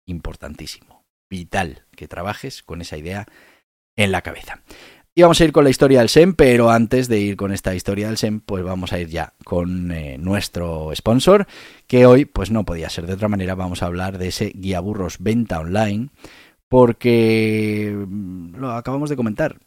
Importantísimo, 0.06 0.97
vital 1.30 1.86
que 1.96 2.08
trabajes 2.08 2.64
con 2.64 2.82
esa 2.82 2.98
idea 2.98 3.26
en 3.96 4.12
la 4.12 4.22
cabeza. 4.22 4.62
Y 5.18 5.24
vamos 5.24 5.42
a 5.42 5.46
ir 5.46 5.52
con 5.52 5.64
la 5.64 5.72
historia 5.72 5.98
del 5.98 6.10
SEM, 6.10 6.36
pero 6.36 6.70
antes 6.70 7.08
de 7.08 7.20
ir 7.20 7.38
con 7.38 7.52
esta 7.52 7.74
historia 7.74 8.06
del 8.06 8.18
SEM, 8.18 8.40
pues 8.40 8.64
vamos 8.64 8.94
a 8.94 9.00
ir 9.00 9.08
ya 9.08 9.34
con 9.44 9.92
eh, 9.92 10.20
nuestro 10.20 10.92
sponsor, 10.96 11.48
que 11.88 12.06
hoy, 12.06 12.26
pues 12.26 12.52
no 12.52 12.66
podía 12.66 12.88
ser 12.92 13.08
de 13.08 13.14
otra 13.14 13.28
manera, 13.28 13.56
vamos 13.56 13.82
a 13.82 13.88
hablar 13.88 14.20
de 14.20 14.28
ese 14.28 14.52
guía 14.54 14.80
burros 14.80 15.18
venta 15.18 15.60
online, 15.60 16.10
porque 16.70 17.98
mm, 17.98 18.58
lo 18.58 18.74
acabamos 18.74 19.10
de 19.10 19.16
comentar. 19.16 19.58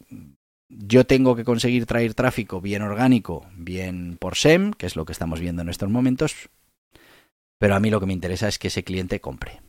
Yo 0.69 1.05
tengo 1.05 1.35
que 1.35 1.43
conseguir 1.43 1.85
traer 1.85 2.13
tráfico 2.13 2.61
bien 2.61 2.81
orgánico, 2.81 3.45
bien 3.57 4.15
por 4.17 4.37
SEM, 4.37 4.71
que 4.71 4.85
es 4.85 4.95
lo 4.95 5.03
que 5.03 5.11
estamos 5.11 5.41
viendo 5.41 5.63
en 5.63 5.67
estos 5.67 5.89
momentos, 5.89 6.49
pero 7.59 7.75
a 7.75 7.81
mí 7.81 7.89
lo 7.89 7.99
que 7.99 8.05
me 8.05 8.13
interesa 8.13 8.47
es 8.47 8.57
que 8.57 8.69
ese 8.69 8.85
cliente 8.85 9.19
compre. 9.19 9.59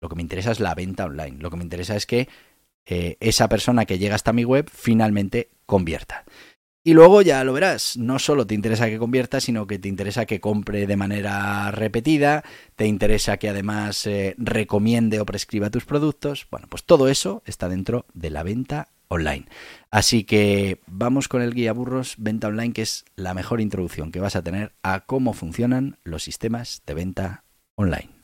Lo 0.00 0.08
que 0.08 0.16
me 0.16 0.22
interesa 0.22 0.50
es 0.50 0.60
la 0.60 0.74
venta 0.74 1.04
online. 1.04 1.38
Lo 1.38 1.50
que 1.50 1.56
me 1.56 1.64
interesa 1.64 1.96
es 1.96 2.06
que 2.06 2.28
eh, 2.86 3.16
esa 3.20 3.48
persona 3.48 3.84
que 3.84 3.98
llega 3.98 4.14
hasta 4.14 4.32
mi 4.32 4.44
web 4.44 4.70
finalmente 4.72 5.50
convierta. 5.66 6.24
Y 6.84 6.94
luego 6.94 7.20
ya 7.20 7.44
lo 7.44 7.52
verás, 7.52 7.98
no 7.98 8.18
solo 8.18 8.46
te 8.46 8.54
interesa 8.54 8.88
que 8.88 8.98
convierta, 8.98 9.40
sino 9.40 9.66
que 9.66 9.78
te 9.78 9.88
interesa 9.88 10.24
que 10.24 10.40
compre 10.40 10.86
de 10.86 10.96
manera 10.96 11.70
repetida, 11.70 12.44
te 12.76 12.86
interesa 12.86 13.36
que 13.36 13.50
además 13.50 14.06
eh, 14.06 14.34
recomiende 14.38 15.20
o 15.20 15.26
prescriba 15.26 15.68
tus 15.68 15.84
productos. 15.84 16.46
Bueno, 16.50 16.66
pues 16.70 16.84
todo 16.84 17.08
eso 17.08 17.42
está 17.44 17.68
dentro 17.68 18.06
de 18.14 18.30
la 18.30 18.42
venta 18.42 18.88
online. 19.08 19.46
Así 19.90 20.24
que 20.24 20.80
vamos 20.86 21.28
con 21.28 21.42
el 21.42 21.52
guía 21.52 21.74
burros 21.74 22.14
venta 22.16 22.48
online, 22.48 22.72
que 22.72 22.82
es 22.82 23.04
la 23.16 23.34
mejor 23.34 23.60
introducción 23.60 24.10
que 24.10 24.20
vas 24.20 24.36
a 24.36 24.42
tener 24.42 24.72
a 24.82 25.00
cómo 25.00 25.34
funcionan 25.34 25.98
los 26.04 26.22
sistemas 26.22 26.82
de 26.86 26.94
venta 26.94 27.44
online. 27.74 28.17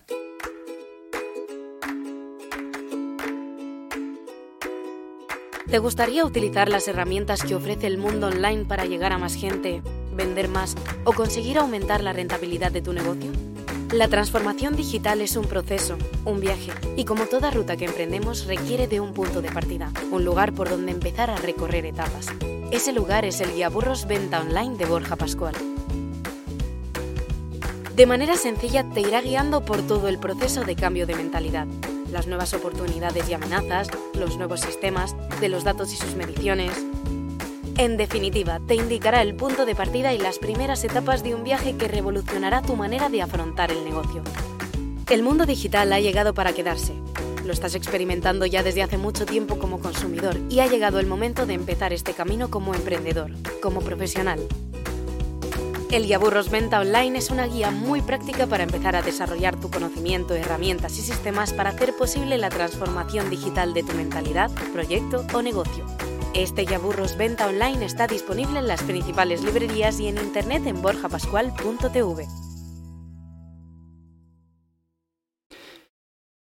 ¿Te 5.71 5.79
gustaría 5.79 6.27
utilizar 6.27 6.69
las 6.69 6.87
herramientas 6.89 7.43
que 7.43 7.55
ofrece 7.55 7.87
el 7.87 7.97
mundo 7.97 8.27
online 8.27 8.67
para 8.67 8.85
llegar 8.85 9.13
a 9.13 9.19
más 9.19 9.35
gente, 9.35 9.83
vender 10.15 10.49
más 10.49 10.77
o 11.05 11.13
conseguir 11.15 11.59
aumentar 11.59 12.03
la 12.03 12.13
rentabilidad 12.13 12.71
de 12.71 12.83
tu 12.83 12.93
negocio? 12.93 13.33
La 13.91 14.09
transformación 14.09 14.77
digital 14.77 15.23
es 15.23 15.37
un 15.37 15.47
proceso, 15.47 15.97
un 16.27 16.41
viaje, 16.41 16.71
y 16.97 17.07
como 17.07 17.25
toda 17.25 17.51
ruta 17.51 17.77
que 17.77 17.87
emprendemos 17.87 18.45
requiere 18.45 18.89
de 18.89 19.01
un 19.01 19.15
punto 19.15 19.41
de 19.41 19.51
partida, 19.51 19.91
un 20.11 20.25
lugar 20.25 20.53
por 20.53 20.69
donde 20.69 20.93
empezar 20.93 21.31
a 21.31 21.37
recorrer 21.37 21.87
etapas. 21.87 22.27
Ese 22.71 22.93
lugar 22.93 23.25
es 23.25 23.41
el 23.41 23.55
Guía 23.55 23.71
Burros 23.71 24.07
Venta 24.07 24.41
Online 24.41 24.77
de 24.77 24.85
Borja 24.85 25.17
Pascual. 25.17 25.55
De 27.97 28.07
manera 28.07 28.37
sencilla 28.37 28.85
te 28.91 29.01
irá 29.01 29.23
guiando 29.23 29.65
por 29.65 29.81
todo 29.87 30.09
el 30.09 30.19
proceso 30.19 30.65
de 30.65 30.77
cambio 30.77 31.07
de 31.07 31.15
mentalidad 31.15 31.67
las 32.15 32.29
nuevas 32.29 32.55
oportunidades 32.55 33.29
y 33.29 33.35
amenazas, 33.35 33.89
los 34.15 34.37
nuevos 34.39 34.61
sistemas, 34.61 35.17
de 35.41 35.49
los 35.49 35.65
datos 35.65 35.93
y 35.93 35.97
sus 35.97 36.15
mediciones. 36.15 36.73
En 37.77 37.97
definitiva, 37.97 38.61
te 38.67 38.75
indicará 38.75 39.23
el 39.23 39.35
punto 39.35 39.67
de 39.67 39.75
partida 39.75 40.13
y 40.13 40.19
las 40.19 40.39
primeras 40.39 40.85
etapas 40.85 41.23
de 41.23 41.35
un 41.35 41.43
viaje 41.43 41.77
que 41.77 41.89
revolucionará 41.89 42.63
tu 42.63 42.77
manera 42.77 43.09
de 43.09 43.23
afrontar 43.23 43.73
el 43.73 43.85
negocio. 43.85 44.23
El 45.11 45.23
mundo 45.23 45.45
digital 45.45 45.93
ha 45.93 46.01
llegado 46.01 46.35
para 46.35 46.53
quedarse. 46.53 46.95
Lo 47.45 47.53
estás 47.53 47.75
experimentando 47.75 48.47
ya 48.47 48.63
desde 48.63 48.83
hace 48.83 48.97
mucho 48.97 49.27
tiempo 49.27 49.59
como 49.59 49.81
consumidor 49.81 50.39
y 50.49 50.61
ha 50.61 50.67
llegado 50.67 50.99
el 50.99 51.07
momento 51.07 51.47
de 51.47 51.55
empezar 51.55 51.93
este 51.93 52.15
camino 52.15 52.49
como 52.49 52.75
emprendedor, 52.75 53.33
como 53.61 53.81
profesional, 53.81 54.41
el 55.97 56.07
Guía 56.07 56.19
Burros 56.19 56.51
Venta 56.51 56.81
Online 56.81 57.19
es 57.19 57.31
una 57.31 57.47
guía 57.47 57.71
muy 57.71 58.03
práctica 58.03 58.49
para 58.49 58.65
empezar 58.65 58.97
a 58.97 59.03
desarrollar 59.03 59.55
tu 59.61 59.71
conocimiento, 59.71 60.35
herramientas 60.35 60.99
y 60.99 61.03
sistemas 61.03 61.53
para 61.53 61.71
hacer 61.71 61.95
posible 61.97 62.37
la 62.37 62.49
transformación 62.49 63.31
digital 63.31 63.75
de 63.75 63.85
tu 63.85 63.93
mentalidad, 63.93 64.51
proyecto 64.73 65.25
o 65.33 65.41
negocio. 65.41 65.87
Este 66.35 66.63
Guía 66.63 66.79
Burros 66.79 67.17
Venta 67.17 67.47
Online 67.47 67.85
está 67.85 68.09
disponible 68.09 68.59
en 68.59 68.67
las 68.67 68.83
principales 68.83 69.45
librerías 69.45 70.01
y 70.01 70.09
en 70.09 70.19
internet 70.19 70.67
en 70.67 70.83
borjapascual.tv. 70.83 72.27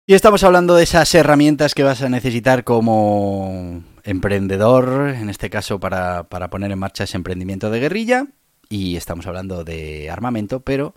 Y 0.08 0.16
estamos 0.16 0.44
hablando 0.44 0.74
de 0.74 0.84
esas 0.84 1.14
herramientas 1.14 1.76
que 1.76 1.84
vas 1.84 2.02
a 2.02 2.10
necesitar 2.10 2.64
como 2.64 3.84
emprendedor, 4.04 5.10
en 5.10 5.30
este 5.30 5.52
caso 5.52 5.80
para, 5.80 6.24
para 6.24 6.50
poner 6.50 6.72
en 6.72 6.80
marcha 6.80 7.04
ese 7.04 7.18
emprendimiento 7.18 7.70
de 7.70 7.80
guerrilla 7.80 8.28
y 8.74 8.98
estamos 8.98 9.28
hablando 9.28 9.64
de 9.64 10.10
armamento, 10.10 10.62
pero 10.62 10.96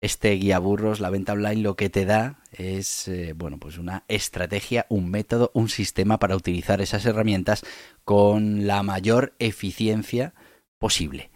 este 0.00 0.30
guía 0.34 0.60
burros, 0.60 1.00
la 1.00 1.10
venta 1.10 1.32
online, 1.32 1.62
lo 1.62 1.74
que 1.74 1.90
te 1.90 2.04
da 2.04 2.38
es, 2.52 3.08
eh, 3.08 3.32
bueno, 3.34 3.58
pues 3.58 3.76
una 3.76 4.04
estrategia, 4.06 4.86
un 4.88 5.10
método, 5.10 5.50
un 5.52 5.68
sistema 5.68 6.20
para 6.20 6.36
utilizar 6.36 6.80
esas 6.80 7.04
herramientas 7.06 7.64
con 8.04 8.68
la 8.68 8.84
mayor 8.84 9.34
eficiencia 9.40 10.32
posible. 10.78 11.32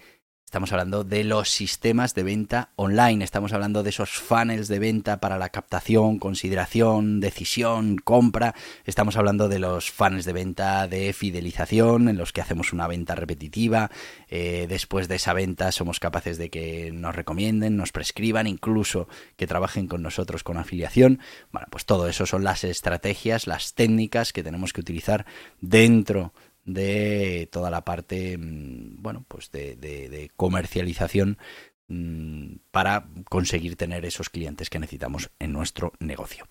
Estamos 0.52 0.72
hablando 0.72 1.02
de 1.02 1.24
los 1.24 1.48
sistemas 1.48 2.14
de 2.14 2.24
venta 2.24 2.72
online, 2.76 3.24
estamos 3.24 3.54
hablando 3.54 3.82
de 3.82 3.88
esos 3.88 4.10
funnels 4.10 4.68
de 4.68 4.78
venta 4.78 5.18
para 5.18 5.38
la 5.38 5.48
captación, 5.48 6.18
consideración, 6.18 7.20
decisión, 7.20 7.96
compra, 7.96 8.54
estamos 8.84 9.16
hablando 9.16 9.48
de 9.48 9.58
los 9.58 9.90
funnels 9.90 10.26
de 10.26 10.34
venta 10.34 10.86
de 10.88 11.14
fidelización 11.14 12.10
en 12.10 12.18
los 12.18 12.34
que 12.34 12.42
hacemos 12.42 12.74
una 12.74 12.86
venta 12.86 13.14
repetitiva, 13.14 13.90
eh, 14.28 14.66
después 14.68 15.08
de 15.08 15.14
esa 15.14 15.32
venta 15.32 15.72
somos 15.72 16.00
capaces 16.00 16.36
de 16.36 16.50
que 16.50 16.90
nos 16.92 17.16
recomienden, 17.16 17.78
nos 17.78 17.90
prescriban, 17.90 18.46
incluso 18.46 19.08
que 19.38 19.46
trabajen 19.46 19.86
con 19.86 20.02
nosotros 20.02 20.44
con 20.44 20.58
afiliación. 20.58 21.20
Bueno, 21.50 21.68
pues 21.70 21.86
todo 21.86 22.08
eso 22.08 22.26
son 22.26 22.44
las 22.44 22.62
estrategias, 22.62 23.46
las 23.46 23.72
técnicas 23.72 24.34
que 24.34 24.42
tenemos 24.42 24.74
que 24.74 24.82
utilizar 24.82 25.24
dentro 25.62 26.34
de 26.64 27.48
toda 27.50 27.70
la 27.70 27.84
parte, 27.84 28.38
mm, 28.38 29.02
bueno, 29.02 29.24
pues 29.28 29.50
de, 29.50 30.30
comercialización 30.36 31.38
mm, 31.88 32.56
para 32.70 33.06
conseguir 33.28 33.76
tener 33.76 34.04
esos 34.04 34.30
clientes 34.30 34.70
que 34.70 34.78
necesitamos 34.78 35.30
en 35.38 35.52
nuestro 35.52 35.92
negocio. 35.98 36.46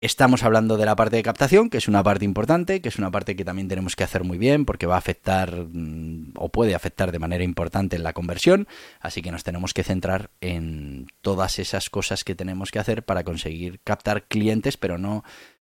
Estamos 0.00 0.42
hablando 0.42 0.76
de 0.76 0.84
la 0.84 0.96
parte 0.96 1.14
de 1.14 1.22
captación, 1.22 1.70
que 1.70 1.78
es 1.78 1.86
una 1.86 2.02
parte 2.02 2.24
importante, 2.24 2.80
que 2.80 2.88
es 2.88 2.98
una 2.98 3.12
parte 3.12 3.36
que 3.36 3.44
también 3.44 3.68
tenemos 3.68 3.94
que 3.94 4.02
hacer 4.02 4.24
muy 4.24 4.36
bien 4.36 4.64
porque 4.64 4.86
va 4.86 4.96
a 4.96 4.98
afectar 4.98 5.54
mm, 5.54 6.32
o 6.36 6.48
puede 6.48 6.74
afectar 6.74 7.12
de 7.12 7.20
manera 7.20 7.44
importante 7.44 7.94
en 7.94 8.02
la 8.02 8.12
conversión, 8.12 8.66
así 8.98 9.22
que 9.22 9.30
nos 9.30 9.44
tenemos 9.44 9.74
que 9.74 9.84
centrar 9.84 10.30
en 10.40 11.06
todas 11.20 11.60
esas 11.60 11.88
cosas 11.88 12.24
que 12.24 12.34
tenemos 12.34 12.72
que 12.72 12.80
hacer 12.80 13.04
para 13.04 13.22
conseguir 13.22 13.78
captar 13.84 14.24
clientes, 14.24 14.76
pero 14.76 14.98
no 14.98 15.22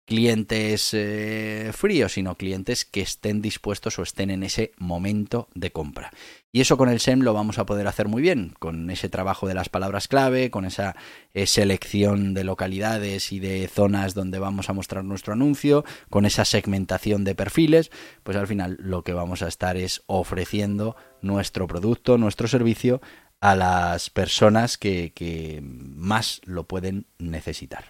clientes 0.04 0.90
eh, 0.92 1.70
fríos, 1.72 2.12
sino 2.12 2.36
clientes 2.36 2.84
que 2.84 3.00
estén 3.00 3.40
dispuestos 3.40 3.98
o 3.98 4.02
estén 4.02 4.30
en 4.30 4.42
ese 4.42 4.72
momento 4.78 5.48
de 5.54 5.70
compra. 5.70 6.10
Y 6.54 6.60
eso 6.60 6.76
con 6.76 6.90
el 6.90 7.00
SEM 7.00 7.20
lo 7.20 7.32
vamos 7.32 7.58
a 7.58 7.64
poder 7.64 7.86
hacer 7.86 8.08
muy 8.08 8.20
bien, 8.20 8.54
con 8.58 8.90
ese 8.90 9.08
trabajo 9.08 9.48
de 9.48 9.54
las 9.54 9.70
palabras 9.70 10.06
clave, 10.06 10.50
con 10.50 10.66
esa 10.66 10.96
eh, 11.32 11.46
selección 11.46 12.34
de 12.34 12.44
localidades 12.44 13.32
y 13.32 13.40
de 13.40 13.66
zonas 13.68 14.12
donde 14.12 14.38
vamos 14.38 14.68
a 14.68 14.74
mostrar 14.74 15.02
nuestro 15.02 15.32
anuncio, 15.32 15.84
con 16.10 16.26
esa 16.26 16.44
segmentación 16.44 17.24
de 17.24 17.34
perfiles, 17.34 17.90
pues 18.22 18.36
al 18.36 18.46
final 18.46 18.76
lo 18.80 19.02
que 19.02 19.14
vamos 19.14 19.40
a 19.40 19.48
estar 19.48 19.78
es 19.78 20.02
ofreciendo 20.06 20.94
nuestro 21.22 21.66
producto, 21.66 22.18
nuestro 22.18 22.48
servicio 22.48 23.00
a 23.42 23.56
las 23.56 24.08
personas 24.08 24.78
que, 24.78 25.60
más 25.62 26.40
lo 26.44 26.68
pueden 26.68 27.06
necesitar. 27.18 27.86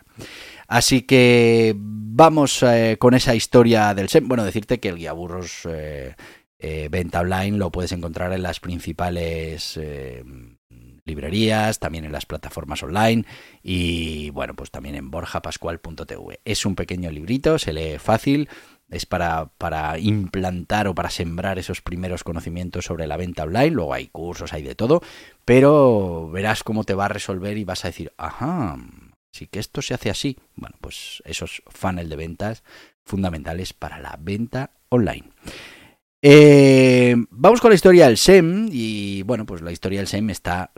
Así 0.66 1.02
que 1.02 1.75
vamos 1.76 2.62
eh, 2.62 2.97
con 2.99 3.12
esa 3.12 3.35
historia 3.35 3.92
del 3.92 4.09
SEM. 4.09 4.28
Bueno, 4.28 4.44
decirte 4.44 4.80
que 4.80 4.88
el 4.88 4.97
guía 4.97 5.12
burros 5.12 5.68
eh, 5.68 6.16
eh, 6.59 6.88
venta 6.90 7.21
online 7.21 7.59
lo 7.59 7.71
puedes 7.71 7.92
encontrar 7.92 8.32
en 8.32 8.42
las 8.42 8.61
principales 8.61 9.78
librerías, 11.04 11.78
también 11.78 12.06
en 12.06 12.12
las 12.12 12.25
plataformas 12.25 12.82
online 12.82 13.26
y 13.62 14.30
bueno, 14.30 14.54
pues 14.54 14.71
también 14.71 14.94
en 14.94 15.11
borjapascual.tv. 15.11 16.40
Es 16.47 16.64
un 16.64 16.76
pequeño 16.76 17.11
librito, 17.11 17.59
se 17.59 17.75
lee 17.75 17.99
fácil, 17.99 18.49
es 18.92 19.06
para, 19.06 19.46
para, 19.56 19.99
implantar 19.99 20.87
o 20.87 20.94
para 20.94 21.08
sembrar 21.08 21.58
esos 21.58 21.80
primeros 21.80 22.25
conocimientos 22.25 22.84
sobre 22.84 23.06
la 23.06 23.16
venta 23.16 23.44
online. 23.44 23.70
Luego 23.70 23.94
hay 23.94 24.08
cursos, 24.08 24.52
hay 24.52 24.62
de 24.62 24.75
todo, 24.75 25.02
pero 25.46 26.30
verás 26.30 26.62
cómo 26.62 26.84
te 26.84 26.94
va 26.94 27.06
a 27.06 27.08
resolver 27.08 27.56
y 27.56 27.64
vas 27.64 27.84
a 27.84 27.88
decir, 27.88 28.12
ajá, 28.18 28.76
sí 29.32 29.46
que 29.46 29.61
esto 29.61 29.80
se 29.80 29.94
hace 29.94 30.11
así. 30.11 30.37
Bueno, 30.56 30.76
pues 30.80 31.22
esos 31.25 31.62
funnel 31.68 32.11
de 32.11 32.16
ventas 32.16 32.62
fundamentales 33.04 33.72
para 33.72 33.99
la 33.99 34.18
venta 34.20 34.70
online. 34.90 35.30
Eh, 36.20 37.16
vamos 37.30 37.62
con 37.62 37.70
la 37.70 37.75
historia 37.75 38.06
del 38.06 38.18
SEM 38.18 38.68
y 38.70 39.22
bueno, 39.22 39.46
pues 39.46 39.62
la 39.62 39.72
historia 39.72 40.00
del 40.00 40.06
SEM 40.06 40.28
está 40.28 40.70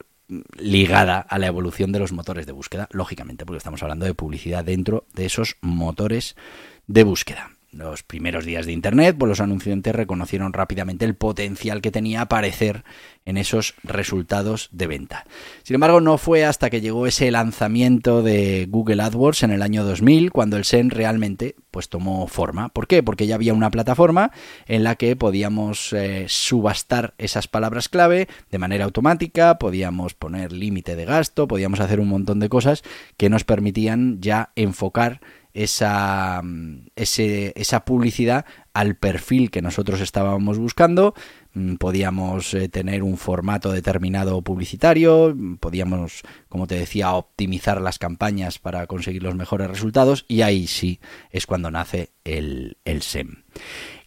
ligada 0.56 1.18
a 1.18 1.38
la 1.38 1.48
evolución 1.48 1.90
de 1.90 1.98
los 1.98 2.12
motores 2.12 2.46
de 2.46 2.52
búsqueda, 2.52 2.88
lógicamente, 2.92 3.44
porque 3.44 3.58
estamos 3.58 3.82
hablando 3.82 4.06
de 4.06 4.14
publicidad 4.14 4.64
dentro 4.64 5.04
de 5.12 5.26
esos 5.26 5.56
motores 5.60 6.36
de 6.86 7.02
búsqueda 7.02 7.53
los 7.76 8.02
primeros 8.02 8.44
días 8.44 8.66
de 8.66 8.72
Internet, 8.72 9.16
pues 9.18 9.28
los 9.28 9.40
anunciantes 9.40 9.94
reconocieron 9.94 10.52
rápidamente 10.52 11.04
el 11.04 11.14
potencial 11.14 11.80
que 11.80 11.90
tenía 11.90 12.22
aparecer 12.22 12.84
en 13.24 13.36
esos 13.36 13.74
resultados 13.82 14.68
de 14.72 14.86
venta. 14.86 15.26
Sin 15.62 15.74
embargo, 15.74 16.00
no 16.00 16.18
fue 16.18 16.44
hasta 16.44 16.70
que 16.70 16.80
llegó 16.80 17.06
ese 17.06 17.30
lanzamiento 17.30 18.22
de 18.22 18.66
Google 18.68 19.02
AdWords 19.02 19.42
en 19.42 19.50
el 19.50 19.62
año 19.62 19.84
2000 19.84 20.30
cuando 20.30 20.56
el 20.56 20.64
SEN 20.64 20.90
realmente 20.90 21.56
pues 21.70 21.88
tomó 21.88 22.26
forma. 22.28 22.68
¿Por 22.68 22.86
qué? 22.86 23.02
Porque 23.02 23.26
ya 23.26 23.34
había 23.34 23.54
una 23.54 23.70
plataforma 23.70 24.30
en 24.66 24.84
la 24.84 24.96
que 24.96 25.16
podíamos 25.16 25.92
eh, 25.92 26.26
subastar 26.28 27.14
esas 27.18 27.48
palabras 27.48 27.88
clave 27.88 28.28
de 28.50 28.58
manera 28.58 28.84
automática, 28.84 29.58
podíamos 29.58 30.14
poner 30.14 30.52
límite 30.52 30.94
de 30.96 31.04
gasto, 31.04 31.48
podíamos 31.48 31.80
hacer 31.80 32.00
un 32.00 32.08
montón 32.08 32.40
de 32.40 32.48
cosas 32.48 32.82
que 33.16 33.30
nos 33.30 33.44
permitían 33.44 34.20
ya 34.20 34.52
enfocar 34.54 35.20
esa, 35.54 36.42
esa 36.96 37.84
publicidad 37.84 38.44
al 38.74 38.96
perfil 38.96 39.50
que 39.50 39.62
nosotros 39.62 40.00
estábamos 40.00 40.58
buscando. 40.58 41.14
Mm, 41.54 41.76
podíamos 41.76 42.52
eh, 42.54 42.68
tener 42.68 43.04
un 43.04 43.16
formato 43.16 43.70
determinado 43.70 44.42
publicitario, 44.42 45.34
podíamos, 45.60 46.22
como 46.48 46.66
te 46.66 46.74
decía, 46.74 47.12
optimizar 47.12 47.80
las 47.80 48.00
campañas 48.00 48.58
para 48.58 48.86
conseguir 48.88 49.22
los 49.22 49.36
mejores 49.36 49.68
resultados 49.68 50.26
y 50.28 50.42
ahí 50.42 50.66
sí 50.66 51.00
es 51.30 51.46
cuando 51.46 51.70
nace 51.70 52.10
el, 52.24 52.76
el 52.84 53.02
SEM. 53.02 53.44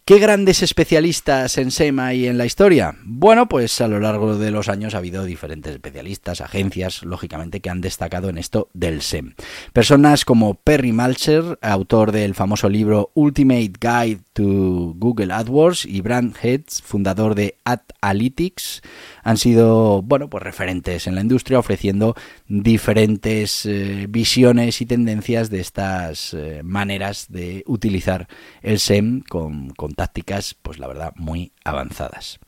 ¿Qué 0.08 0.18
grandes 0.18 0.62
especialistas 0.62 1.58
en 1.58 1.70
SEM 1.70 1.98
hay 1.98 2.28
en 2.28 2.38
la 2.38 2.46
historia? 2.46 2.96
Bueno, 3.04 3.46
pues 3.46 3.78
a 3.82 3.88
lo 3.88 4.00
largo 4.00 4.38
de 4.38 4.50
los 4.50 4.70
años 4.70 4.94
ha 4.94 4.98
habido 4.98 5.22
diferentes 5.26 5.74
especialistas, 5.74 6.40
agencias, 6.40 7.02
lógicamente, 7.02 7.60
que 7.60 7.68
han 7.68 7.82
destacado 7.82 8.30
en 8.30 8.38
esto 8.38 8.70
del 8.72 9.02
SEM. 9.02 9.34
Personas 9.74 10.24
como 10.24 10.54
Perry 10.54 10.92
Malcher, 10.92 11.58
autor 11.60 12.12
del 12.12 12.34
famoso 12.34 12.70
libro 12.70 13.10
Ultimate 13.12 13.72
Guide 13.78 14.20
to 14.32 14.94
Google 14.96 15.30
AdWords, 15.30 15.84
y 15.84 16.00
Brand 16.00 16.34
Heads, 16.40 16.80
fundador 16.80 17.34
de 17.34 17.58
Analytics, 18.00 18.80
han 19.24 19.36
sido, 19.36 20.00
bueno, 20.00 20.30
pues 20.30 20.42
referentes 20.42 21.06
en 21.06 21.16
la 21.16 21.20
industria, 21.20 21.58
ofreciendo 21.58 22.14
diferentes 22.46 23.66
eh, 23.66 24.06
visiones 24.08 24.80
y 24.80 24.86
tendencias 24.86 25.50
de 25.50 25.60
estas 25.60 26.32
eh, 26.32 26.62
maneras 26.64 27.26
de 27.28 27.62
utilizar 27.66 28.26
el 28.62 28.78
SEM 28.78 29.20
con, 29.20 29.68
con 29.68 29.97
tácticas, 29.98 30.54
pues 30.54 30.78
la 30.78 30.86
verdad, 30.86 31.12
muy 31.16 31.50
avanzadas. 31.64 32.38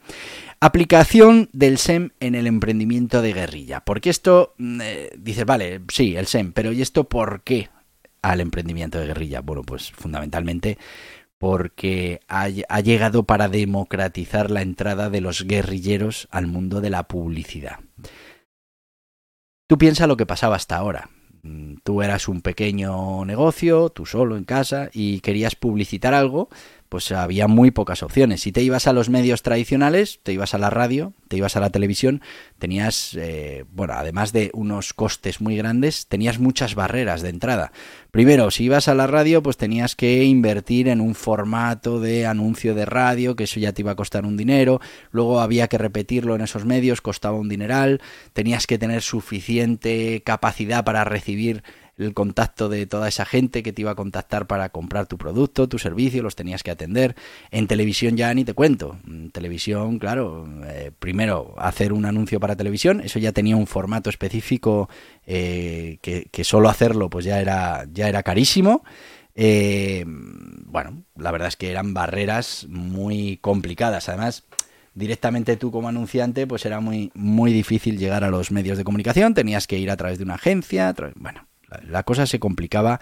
Aplicación 0.60 1.50
del 1.52 1.78
SEM 1.78 2.10
en 2.20 2.36
el 2.36 2.46
emprendimiento 2.46 3.22
de 3.22 3.32
guerrilla. 3.32 3.80
Porque 3.84 4.08
esto, 4.08 4.54
mm, 4.58 4.80
eh, 4.80 5.10
dices, 5.18 5.44
vale, 5.44 5.80
sí, 5.92 6.14
el 6.14 6.28
SEM, 6.28 6.52
pero 6.52 6.70
¿y 6.70 6.80
esto 6.80 7.08
por 7.08 7.42
qué 7.42 7.68
al 8.22 8.40
emprendimiento 8.40 9.00
de 9.00 9.08
guerrilla? 9.08 9.40
Bueno, 9.40 9.62
pues 9.62 9.90
fundamentalmente 9.90 10.78
porque 11.38 12.20
ha, 12.28 12.48
ha, 12.68 12.80
llegado 12.80 13.24
para 13.24 13.48
democratizar 13.48 14.50
la 14.50 14.62
entrada 14.62 15.10
de 15.10 15.20
los 15.20 15.44
guerrilleros 15.44 16.28
al 16.30 16.46
mundo 16.46 16.80
de 16.80 16.90
la 16.90 17.08
publicidad. 17.08 17.80
Tú 19.66 19.76
piensa 19.76 20.06
lo 20.06 20.16
que 20.16 20.26
pasaba 20.26 20.54
hasta 20.54 20.76
ahora. 20.76 21.08
Mm, 21.42 21.76
tú 21.82 22.02
eras 22.02 22.28
un 22.28 22.42
pequeño 22.42 23.24
negocio, 23.24 23.88
tú 23.88 24.06
solo 24.06 24.36
en 24.36 24.44
casa, 24.44 24.90
y 24.92 25.20
querías 25.20 25.56
publicitar 25.56 26.14
algo, 26.14 26.48
pues 26.90 27.12
había 27.12 27.46
muy 27.46 27.70
pocas 27.70 28.02
opciones. 28.02 28.42
Si 28.42 28.50
te 28.50 28.62
ibas 28.62 28.88
a 28.88 28.92
los 28.92 29.08
medios 29.08 29.42
tradicionales, 29.42 30.18
te 30.24 30.32
ibas 30.32 30.54
a 30.54 30.58
la 30.58 30.70
radio, 30.70 31.14
te 31.28 31.36
ibas 31.36 31.56
a 31.56 31.60
la 31.60 31.70
televisión, 31.70 32.20
tenías, 32.58 33.14
eh, 33.14 33.64
bueno, 33.72 33.94
además 33.96 34.32
de 34.32 34.50
unos 34.54 34.92
costes 34.92 35.40
muy 35.40 35.56
grandes, 35.56 36.08
tenías 36.08 36.40
muchas 36.40 36.74
barreras 36.74 37.22
de 37.22 37.28
entrada. 37.28 37.70
Primero, 38.10 38.50
si 38.50 38.64
ibas 38.64 38.88
a 38.88 38.96
la 38.96 39.06
radio, 39.06 39.40
pues 39.40 39.56
tenías 39.56 39.94
que 39.94 40.24
invertir 40.24 40.88
en 40.88 41.00
un 41.00 41.14
formato 41.14 42.00
de 42.00 42.26
anuncio 42.26 42.74
de 42.74 42.86
radio, 42.86 43.36
que 43.36 43.44
eso 43.44 43.60
ya 43.60 43.72
te 43.72 43.82
iba 43.82 43.92
a 43.92 43.96
costar 43.96 44.26
un 44.26 44.36
dinero. 44.36 44.80
Luego 45.12 45.40
había 45.40 45.68
que 45.68 45.78
repetirlo 45.78 46.34
en 46.34 46.40
esos 46.40 46.64
medios, 46.64 47.00
costaba 47.00 47.38
un 47.38 47.48
dineral. 47.48 48.00
Tenías 48.32 48.66
que 48.66 48.78
tener 48.78 49.02
suficiente 49.02 50.24
capacidad 50.24 50.84
para 50.84 51.04
recibir 51.04 51.62
el 52.04 52.14
contacto 52.14 52.68
de 52.68 52.86
toda 52.86 53.08
esa 53.08 53.24
gente 53.24 53.62
que 53.62 53.72
te 53.72 53.82
iba 53.82 53.92
a 53.92 53.94
contactar 53.94 54.46
para 54.46 54.70
comprar 54.70 55.06
tu 55.06 55.18
producto, 55.18 55.68
tu 55.68 55.78
servicio, 55.78 56.22
los 56.22 56.36
tenías 56.36 56.62
que 56.62 56.70
atender. 56.70 57.14
En 57.50 57.66
televisión 57.66 58.16
ya 58.16 58.32
ni 58.34 58.44
te 58.44 58.54
cuento. 58.54 58.98
En 59.06 59.30
televisión, 59.30 59.98
claro, 59.98 60.48
eh, 60.66 60.92
primero 60.98 61.54
hacer 61.58 61.92
un 61.92 62.04
anuncio 62.04 62.40
para 62.40 62.56
televisión, 62.56 63.00
eso 63.00 63.18
ya 63.18 63.32
tenía 63.32 63.56
un 63.56 63.66
formato 63.66 64.10
específico 64.10 64.88
eh, 65.26 65.98
que, 66.00 66.44
solo 66.44 66.68
hacerlo 66.68 67.10
pues 67.10 67.24
ya 67.24 67.40
era, 67.40 67.86
ya 67.92 68.08
era 68.08 68.22
carísimo. 68.22 68.82
Eh, 69.34 70.04
bueno, 70.06 71.04
la 71.16 71.30
verdad 71.30 71.48
es 71.48 71.56
que 71.56 71.70
eran 71.70 71.94
barreras 71.94 72.66
muy 72.68 73.38
complicadas. 73.38 74.08
Además, 74.08 74.44
directamente 74.94 75.56
tú 75.56 75.70
como 75.70 75.88
anunciante, 75.88 76.46
pues 76.46 76.64
era 76.66 76.80
muy, 76.80 77.10
muy 77.14 77.52
difícil 77.52 77.98
llegar 77.98 78.24
a 78.24 78.30
los 78.30 78.50
medios 78.50 78.78
de 78.78 78.84
comunicación. 78.84 79.34
Tenías 79.34 79.66
que 79.66 79.78
ir 79.78 79.90
a 79.90 79.96
través 79.96 80.18
de 80.18 80.24
una 80.24 80.34
agencia. 80.34 80.94
Bueno, 81.16 81.46
la 81.86 82.02
cosa 82.02 82.26
se 82.26 82.38
complicaba 82.38 83.00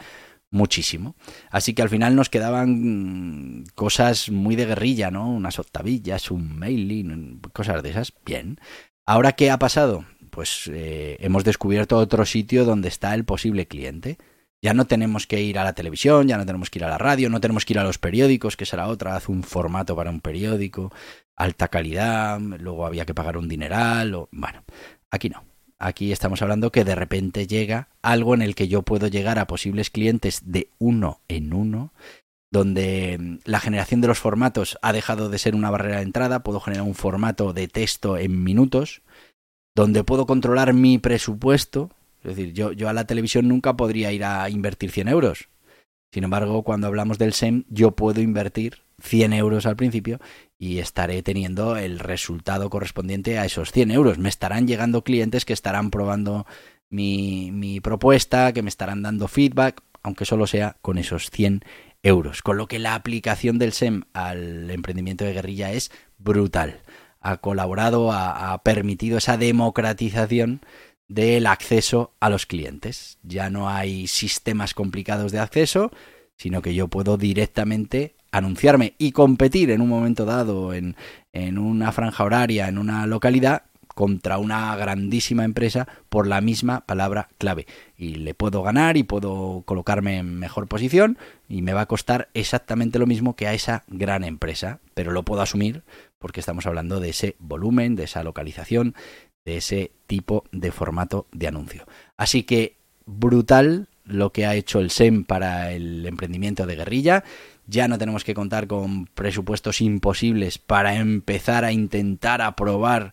muchísimo. 0.51 1.15
Así 1.51 1.75
que 1.75 1.83
al 1.83 1.89
final 1.89 2.17
nos 2.17 2.31
quedaban 2.31 3.65
cosas 3.75 4.31
muy 4.31 4.57
de 4.57 4.67
guerrilla, 4.67 5.11
¿no? 5.11 5.31
Unas 5.31 5.59
octavillas, 5.59 6.31
un 6.31 6.59
mailing, 6.59 7.41
cosas 7.53 7.83
de 7.83 7.91
esas. 7.91 8.13
Bien. 8.25 8.59
Ahora, 9.07 9.33
¿qué 9.33 9.51
ha 9.51 9.59
pasado? 9.59 10.05
Pues 10.31 10.71
eh, 10.73 11.17
hemos 11.21 11.45
descubierto 11.45 11.97
otro 11.97 12.25
sitio 12.25 12.65
donde 12.65 12.89
está 12.89 13.15
el 13.15 13.25
posible 13.25 13.67
cliente. 13.67 14.19
Ya 14.61 14.75
no 14.75 14.87
tenemos 14.87 15.27
que 15.27 15.41
ir 15.41 15.59
a 15.59 15.65
la 15.65 15.73
televisión, 15.73 16.27
ya 16.27 16.37
no 16.37 16.45
tenemos 16.45 16.69
que 16.69 16.81
ir 16.81 16.85
a 16.85 16.89
la 16.89 16.99
radio, 16.99 17.31
no 17.31 17.41
tenemos 17.41 17.65
que 17.65 17.75
ir 17.75 17.79
a 17.79 17.85
los 17.85 17.99
periódicos, 17.99 18.57
que 18.57 18.67
será 18.67 18.89
otra, 18.89 19.15
hace 19.15 19.31
un 19.31 19.45
formato 19.45 19.95
para 19.95 20.11
un 20.11 20.21
periódico, 20.21 20.93
alta 21.37 21.69
calidad, 21.69 22.41
luego 22.41 22.85
había 22.85 23.07
que 23.07 23.15
pagar 23.15 23.37
un 23.37 23.49
dineral, 23.49 24.15
o... 24.15 24.29
bueno, 24.33 24.65
aquí 25.13 25.29
no. 25.29 25.48
Aquí 25.81 26.11
estamos 26.11 26.43
hablando 26.43 26.73
que 26.73 26.85
de 26.85 26.97
repente 26.97 27.47
llega 27.47 27.89
algo 28.03 28.35
en 28.35 28.43
el 28.43 28.57
que 28.57 28.67
yo 28.67 28.83
puedo 28.83 29.07
llegar 29.07 29.39
a 29.39 29.47
posibles 29.47 29.91
clientes 29.91 30.43
de 30.51 30.71
uno 30.79 31.21
en 31.29 31.53
uno, 31.53 31.93
donde 32.51 33.17
mm, 33.19 33.39
la 33.45 33.61
generación 33.61 34.01
de 34.01 34.09
los 34.09 34.19
formatos 34.19 34.79
ha 34.83 34.93
dejado 34.93 35.29
de 35.29 35.39
ser 35.39 35.55
una 35.55 35.71
barrera 35.71 35.99
de 35.99 36.03
entrada, 36.03 36.43
puedo 36.43 36.59
generar 36.59 36.85
un 36.85 36.95
formato 36.95 37.53
de 37.53 37.69
texto 37.69 38.19
en 38.19 38.43
minutos, 38.43 39.03
donde 39.77 40.03
puedo 40.03 40.27
controlar 40.27 40.75
mi 40.75 40.99
presupuesto, 40.99 41.91
es 42.25 42.35
decir, 42.35 42.53
yo, 42.53 42.89
a 42.89 42.93
la 42.93 43.07
televisión 43.07 43.47
nunca 43.47 43.77
podría 43.77 44.11
ir 44.11 44.25
a 44.25 44.51
invertir 44.51 44.91
100 44.91 45.09
euros. 45.09 45.49
Sin 46.13 46.25
embargo, 46.25 46.65
cuando 46.65 46.89
hablamos 46.89 47.19
del 47.19 47.33
SEM, 47.33 47.65
yo 47.69 47.93
puedo 47.93 48.21
invertir 48.21 48.83
100 49.01 49.33
euros 49.33 49.67
al 49.67 49.77
principio 49.77 50.21
y 50.59 50.79
estaré 50.79 51.23
teniendo 51.23 51.77
el 51.77 51.99
resultado 51.99 52.69
correspondiente 52.71 53.39
a 53.39 53.45
esos 53.45 53.73
100 53.73 53.91
euros. 53.91 54.19
Me 54.19 54.29
estarán 54.29 54.67
llegando 54.67 55.05
clientes 55.05 55.45
que 55.45 55.53
estarán 55.53 55.91
probando 55.91 56.47
mi, 56.91 57.51
mi, 57.53 57.81
propuesta, 57.81 58.53
que 58.53 58.63
me 58.63 58.69
estarán 58.69 59.03
dando 59.03 59.29
feedback. 59.29 59.83
aunque 60.03 60.25
solo 60.25 60.47
sea 60.47 60.77
con 60.81 60.97
esos 60.99 61.31
100 61.31 61.63
euros. 62.03 62.43
Con 62.43 62.57
lo 62.57 62.67
que 62.67 62.79
la 62.79 62.95
aplicación 62.95 63.59
del 63.59 63.73
SEM 63.73 64.05
al 64.13 64.71
emprendimiento 64.71 65.25
de 65.25 65.33
guerrilla 65.33 65.73
es 65.73 65.91
brutal. 66.19 66.83
Ha 67.21 67.39
colaborado, 67.39 68.13
ha, 68.13 68.53
ha 68.53 68.63
permitido 68.63 69.19
esa 69.19 69.37
democratización 69.37 70.61
del 71.09 71.47
acceso 71.47 72.15
a 72.21 72.31
los 72.31 72.47
clientes. 72.47 73.19
Ya 73.23 73.51
no 73.51 73.69
hay 73.69 74.07
sistemas 74.07 74.75
complicados 74.75 75.33
de 75.33 75.41
acceso, 75.41 75.91
sino 76.37 76.63
que 76.63 76.75
yo 76.75 76.89
puedo 76.89 77.17
directamente 77.17 78.15
anunciarme 78.33 78.95
y 78.99 79.13
competir 79.13 79.71
en 79.71 79.81
un 79.81 79.89
momento 79.89 80.25
dado 80.25 80.75
en, 80.75 80.97
en 81.33 81.59
una 81.59 81.93
franja 81.93 82.25
horaria, 82.25 82.69
en 82.69 82.79
una 82.79 83.07
localidad, 83.07 83.63
contra 83.99 84.39
una 84.39 84.77
grandísima 84.77 85.45
empresa 85.45 85.89
por 86.09 86.29
la 86.29 86.41
misma 86.41 86.83
palabra 86.87 87.29
clave. 87.37 87.67
Y 87.97 88.15
le 88.15 88.33
puedo 88.33 88.63
ganar 88.63 88.97
y 88.97 89.03
puedo 89.03 89.65
colocarme 89.65 90.19
en 90.19 90.39
mejor 90.39 90.69
posición 90.69 91.19
y 91.49 91.63
me 91.63 91.73
va 91.73 91.81
a 91.81 91.87
costar 91.87 92.29
exactamente 92.33 93.01
lo 93.01 93.07
mismo 93.09 93.35
que 93.35 93.49
a 93.49 93.55
esa 93.55 93.83
gran 93.89 94.23
empresa, 94.23 94.79
pero 94.95 95.11
lo 95.11 95.25
puedo 95.25 95.43
asumir 95.43 95.83
porque 96.21 96.39
estamos 96.39 96.65
hablando 96.67 97.01
de 97.01 97.09
ese 97.09 97.35
volumen, 97.41 97.97
de 97.97 98.05
esa 98.05 98.23
localización, 98.23 98.95
de 99.45 99.57
ese 99.57 99.91
tipo 100.07 100.45
de 100.53 100.71
formato 100.71 101.27
de 101.33 101.49
anuncio. 101.49 101.85
Así 102.17 102.45
que 102.45 102.77
brutal 103.05 103.89
lo 104.05 104.33
que 104.33 104.47
ha 104.47 104.55
hecho 104.55 104.79
el 104.79 104.91
SEM 104.91 105.25
para 105.25 105.73
el 105.73 106.07
emprendimiento 106.07 106.67
de 106.67 106.77
guerrilla. 106.77 107.25
Ya 107.69 107.87
no 107.87 107.99
tenemos 107.99 108.25
que 108.25 108.35
contar 108.35 108.67
con 108.67 109.05
presupuestos 109.07 109.83
imposibles 109.83 110.57
para 110.59 110.97
empezar 110.97 111.65
a 111.65 111.73
intentar 111.73 112.41
aprobar 112.41 113.13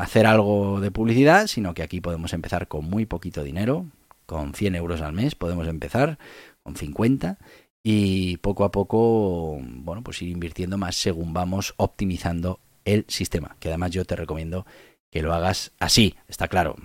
hacer 0.00 0.26
algo 0.26 0.80
de 0.80 0.90
publicidad, 0.90 1.46
sino 1.46 1.72
que 1.72 1.84
aquí 1.84 2.00
podemos 2.00 2.32
empezar 2.32 2.66
con 2.66 2.84
muy 2.84 3.06
poquito 3.06 3.44
dinero, 3.44 3.86
con 4.26 4.54
100 4.54 4.74
euros 4.74 5.00
al 5.00 5.12
mes, 5.12 5.36
podemos 5.36 5.68
empezar 5.68 6.18
con 6.64 6.74
50 6.74 7.38
y 7.82 8.38
poco 8.38 8.64
a 8.64 8.72
poco, 8.72 9.58
bueno, 9.62 10.02
pues 10.02 10.20
ir 10.22 10.30
invirtiendo 10.30 10.76
más 10.76 10.96
según 10.96 11.32
vamos 11.32 11.74
optimizando 11.76 12.58
el 12.84 13.04
sistema, 13.08 13.56
que 13.60 13.68
además 13.68 13.92
yo 13.92 14.04
te 14.04 14.16
recomiendo 14.16 14.66
que 15.10 15.22
lo 15.22 15.32
hagas 15.32 15.72
así, 15.78 16.14
está 16.28 16.48
claro. 16.48 16.76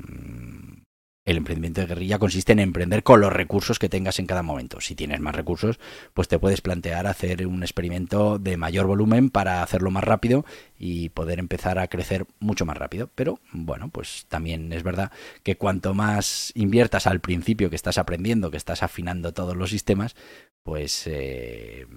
El 1.26 1.38
emprendimiento 1.38 1.82
de 1.82 1.88
guerrilla 1.88 2.20
consiste 2.20 2.52
en 2.52 2.60
emprender 2.60 3.02
con 3.02 3.20
los 3.20 3.34
recursos 3.34 3.80
que 3.80 3.90
tengas 3.90 4.20
en 4.20 4.28
cada 4.28 4.44
momento. 4.44 4.80
Si 4.80 4.94
tienes 4.94 5.20
más 5.20 5.36
recursos, 5.36 5.80
pues 6.14 6.28
te 6.28 6.38
puedes 6.38 6.62
plantear 6.62 7.08
hacer 7.08 7.48
un 7.48 7.64
experimento 7.64 8.38
de 8.38 8.58
mayor 8.58 8.86
volumen 8.86 9.32
para 9.32 9.64
hacerlo 9.64 9.90
más 9.90 10.04
rápido 10.04 10.46
y 10.78 11.10
poder 11.10 11.40
empezar 11.40 11.80
a 11.80 11.88
crecer 11.88 12.28
mucho 12.40 12.68
más 12.68 12.78
rápido. 12.78 13.10
Pero 13.16 13.40
bueno, 13.52 13.90
pues 13.90 14.28
también 14.30 14.72
es 14.72 14.84
verdad 14.84 15.12
que 15.42 15.58
cuanto 15.58 15.96
más 15.96 16.52
inviertas 16.54 17.08
al 17.08 17.22
principio 17.22 17.72
que 17.72 17.76
estás 17.76 17.98
aprendiendo, 17.98 18.52
que 18.52 18.58
estás 18.58 18.84
afinando 18.84 19.34
todos 19.34 19.58
los 19.58 19.72
sistemas, 19.72 20.16
pues 20.62 21.08
eh, 21.08 21.88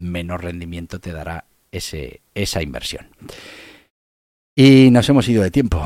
menos 0.00 0.40
rendimiento 0.40 0.98
te 0.98 1.12
dará 1.12 1.44
ese, 1.70 2.22
esa 2.34 2.60
inversión. 2.60 3.06
Y 4.60 4.90
nos 4.90 5.08
hemos 5.08 5.28
ido 5.28 5.44
de 5.44 5.52
tiempo. 5.52 5.80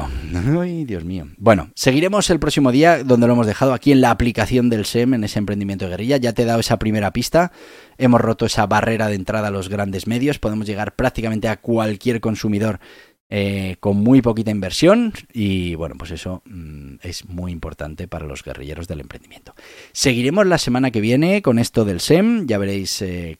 Ay, 0.58 0.86
Dios 0.86 1.04
mío. 1.04 1.26
Bueno, 1.36 1.70
seguiremos 1.74 2.30
el 2.30 2.40
próximo 2.40 2.72
día 2.72 3.04
donde 3.04 3.26
lo 3.26 3.34
hemos 3.34 3.46
dejado 3.46 3.74
aquí 3.74 3.92
en 3.92 4.00
la 4.00 4.10
aplicación 4.10 4.70
del 4.70 4.86
SEM, 4.86 5.12
en 5.12 5.24
ese 5.24 5.38
emprendimiento 5.38 5.84
de 5.84 5.90
guerrilla. 5.90 6.16
Ya 6.16 6.32
te 6.32 6.40
he 6.40 6.44
dado 6.46 6.60
esa 6.60 6.78
primera 6.78 7.12
pista. 7.12 7.52
Hemos 7.98 8.22
roto 8.22 8.46
esa 8.46 8.66
barrera 8.66 9.08
de 9.08 9.16
entrada 9.16 9.48
a 9.48 9.50
los 9.50 9.68
grandes 9.68 10.06
medios. 10.06 10.38
Podemos 10.38 10.66
llegar 10.66 10.96
prácticamente 10.96 11.48
a 11.48 11.60
cualquier 11.60 12.22
consumidor 12.22 12.80
eh, 13.28 13.76
con 13.78 13.98
muy 13.98 14.22
poquita 14.22 14.50
inversión. 14.50 15.12
Y 15.34 15.74
bueno, 15.74 15.96
pues 15.98 16.10
eso 16.10 16.40
mm, 16.46 16.94
es 17.02 17.28
muy 17.28 17.52
importante 17.52 18.08
para 18.08 18.24
los 18.24 18.42
guerrilleros 18.42 18.88
del 18.88 19.00
emprendimiento. 19.00 19.54
Seguiremos 19.92 20.46
la 20.46 20.56
semana 20.56 20.90
que 20.90 21.02
viene 21.02 21.42
con 21.42 21.58
esto 21.58 21.84
del 21.84 22.00
SEM. 22.00 22.46
Ya 22.46 22.56
veréis 22.56 23.02
eh, 23.02 23.36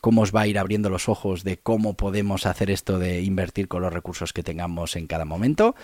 cómo 0.00 0.22
os 0.22 0.34
va 0.34 0.42
a 0.42 0.46
ir 0.46 0.58
abriendo 0.58 0.90
los 0.90 1.08
ojos 1.08 1.44
de 1.44 1.58
cómo 1.58 1.94
podemos 1.94 2.46
hacer 2.46 2.70
esto 2.70 2.98
de 2.98 3.22
invertir 3.22 3.68
con 3.68 3.82
los 3.82 3.92
recursos 3.92 4.32
que 4.32 4.42
tengamos 4.42 4.96
en 4.96 5.06
cada 5.06 5.24
momento. 5.24 5.74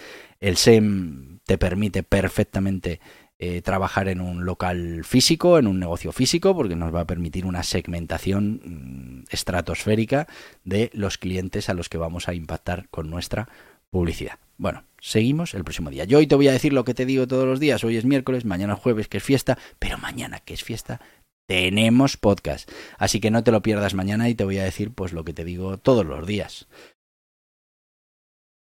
El 0.41 0.57
SEM 0.57 1.39
te 1.45 1.59
permite 1.59 2.03
perfectamente 2.03 3.01
eh, 3.39 3.61
trabajar 3.61 4.07
en 4.07 4.21
un 4.21 4.45
local 4.45 5.03
físico, 5.05 5.59
en 5.59 5.67
un 5.67 5.81
negocio 5.81 6.13
físico, 6.13 6.55
porque 6.55 6.77
nos 6.77 6.95
va 6.95 7.01
a 7.01 7.07
permitir 7.07 7.45
una 7.45 7.65
segmentación 7.65 8.61
mm, 8.65 9.25
estratosférica 9.31 10.29
de 10.63 10.91
los 10.95 11.19
clientes 11.19 11.69
a 11.69 11.75
los 11.75 11.89
que 11.89 11.99
vamos 11.99 12.29
a 12.29 12.35
impactar 12.35 12.89
con 12.91 13.11
nuestra 13.11 13.49
publicidad. 13.91 14.39
Bueno, 14.59 14.85
seguimos 15.01 15.55
el 15.55 15.65
próximo 15.65 15.91
día. 15.91 16.05
Yo 16.05 16.19
hoy 16.19 16.29
te 16.29 16.37
voy 16.37 16.47
a 16.47 16.53
decir 16.53 16.73
lo 16.73 16.85
que 16.85 16.95
te 16.95 17.05
digo 17.05 17.27
todos 17.27 17.45
los 17.45 17.59
días. 17.59 17.83
Hoy 17.83 17.97
es 17.97 18.05
miércoles, 18.05 18.45
mañana 18.45 18.75
es 18.75 18.79
jueves, 18.79 19.09
que 19.09 19.17
es 19.17 19.25
fiesta, 19.25 19.59
pero 19.81 19.99
mañana 19.99 20.39
que 20.39 20.55
es 20.55 20.63
fiesta, 20.63 21.01
tenemos 21.47 22.17
podcast. 22.17 22.71
Así 22.99 23.21
que 23.21 23.31
no 23.31 23.45
te 23.45 23.53
lo 23.53 23.63
pierdas 23.63 23.95
mañana 23.95 24.29
y 24.29 24.35
te 24.35 24.45
voy 24.45 24.59
a 24.59 24.65
decir 24.65 24.93
pues 24.93 25.13
lo 25.13 25.25
que 25.25 25.33
te 25.33 25.45
digo 25.45 25.79
todos 25.79 26.05
los 26.07 26.27
días. 26.27 26.67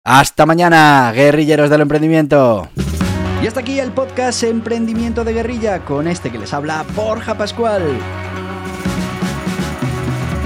Hasta 0.04 0.46
mañana, 0.46 1.12
guerrilleros 1.12 1.70
del 1.70 1.82
emprendimiento. 1.82 2.70
Y 3.42 3.46
hasta 3.46 3.60
aquí 3.60 3.78
el 3.78 3.92
podcast 3.92 4.42
Emprendimiento 4.42 5.22
de 5.22 5.32
Guerrilla 5.32 5.84
con 5.84 6.08
este 6.08 6.30
que 6.30 6.38
les 6.38 6.52
habla 6.52 6.84
Borja 6.96 7.36
Pascual. 7.36 7.82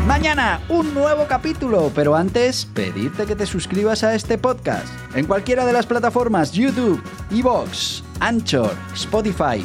Mañana 0.06 0.60
un 0.68 0.92
nuevo 0.92 1.26
capítulo, 1.26 1.92
pero 1.94 2.16
antes 2.16 2.66
pedirte 2.66 3.24
que 3.24 3.36
te 3.36 3.46
suscribas 3.46 4.02
a 4.02 4.14
este 4.14 4.36
podcast 4.36 4.88
en 5.14 5.26
cualquiera 5.26 5.64
de 5.64 5.72
las 5.72 5.86
plataformas 5.86 6.52
YouTube, 6.52 7.02
Evox, 7.30 8.02
Anchor, 8.20 8.74
Spotify 8.94 9.64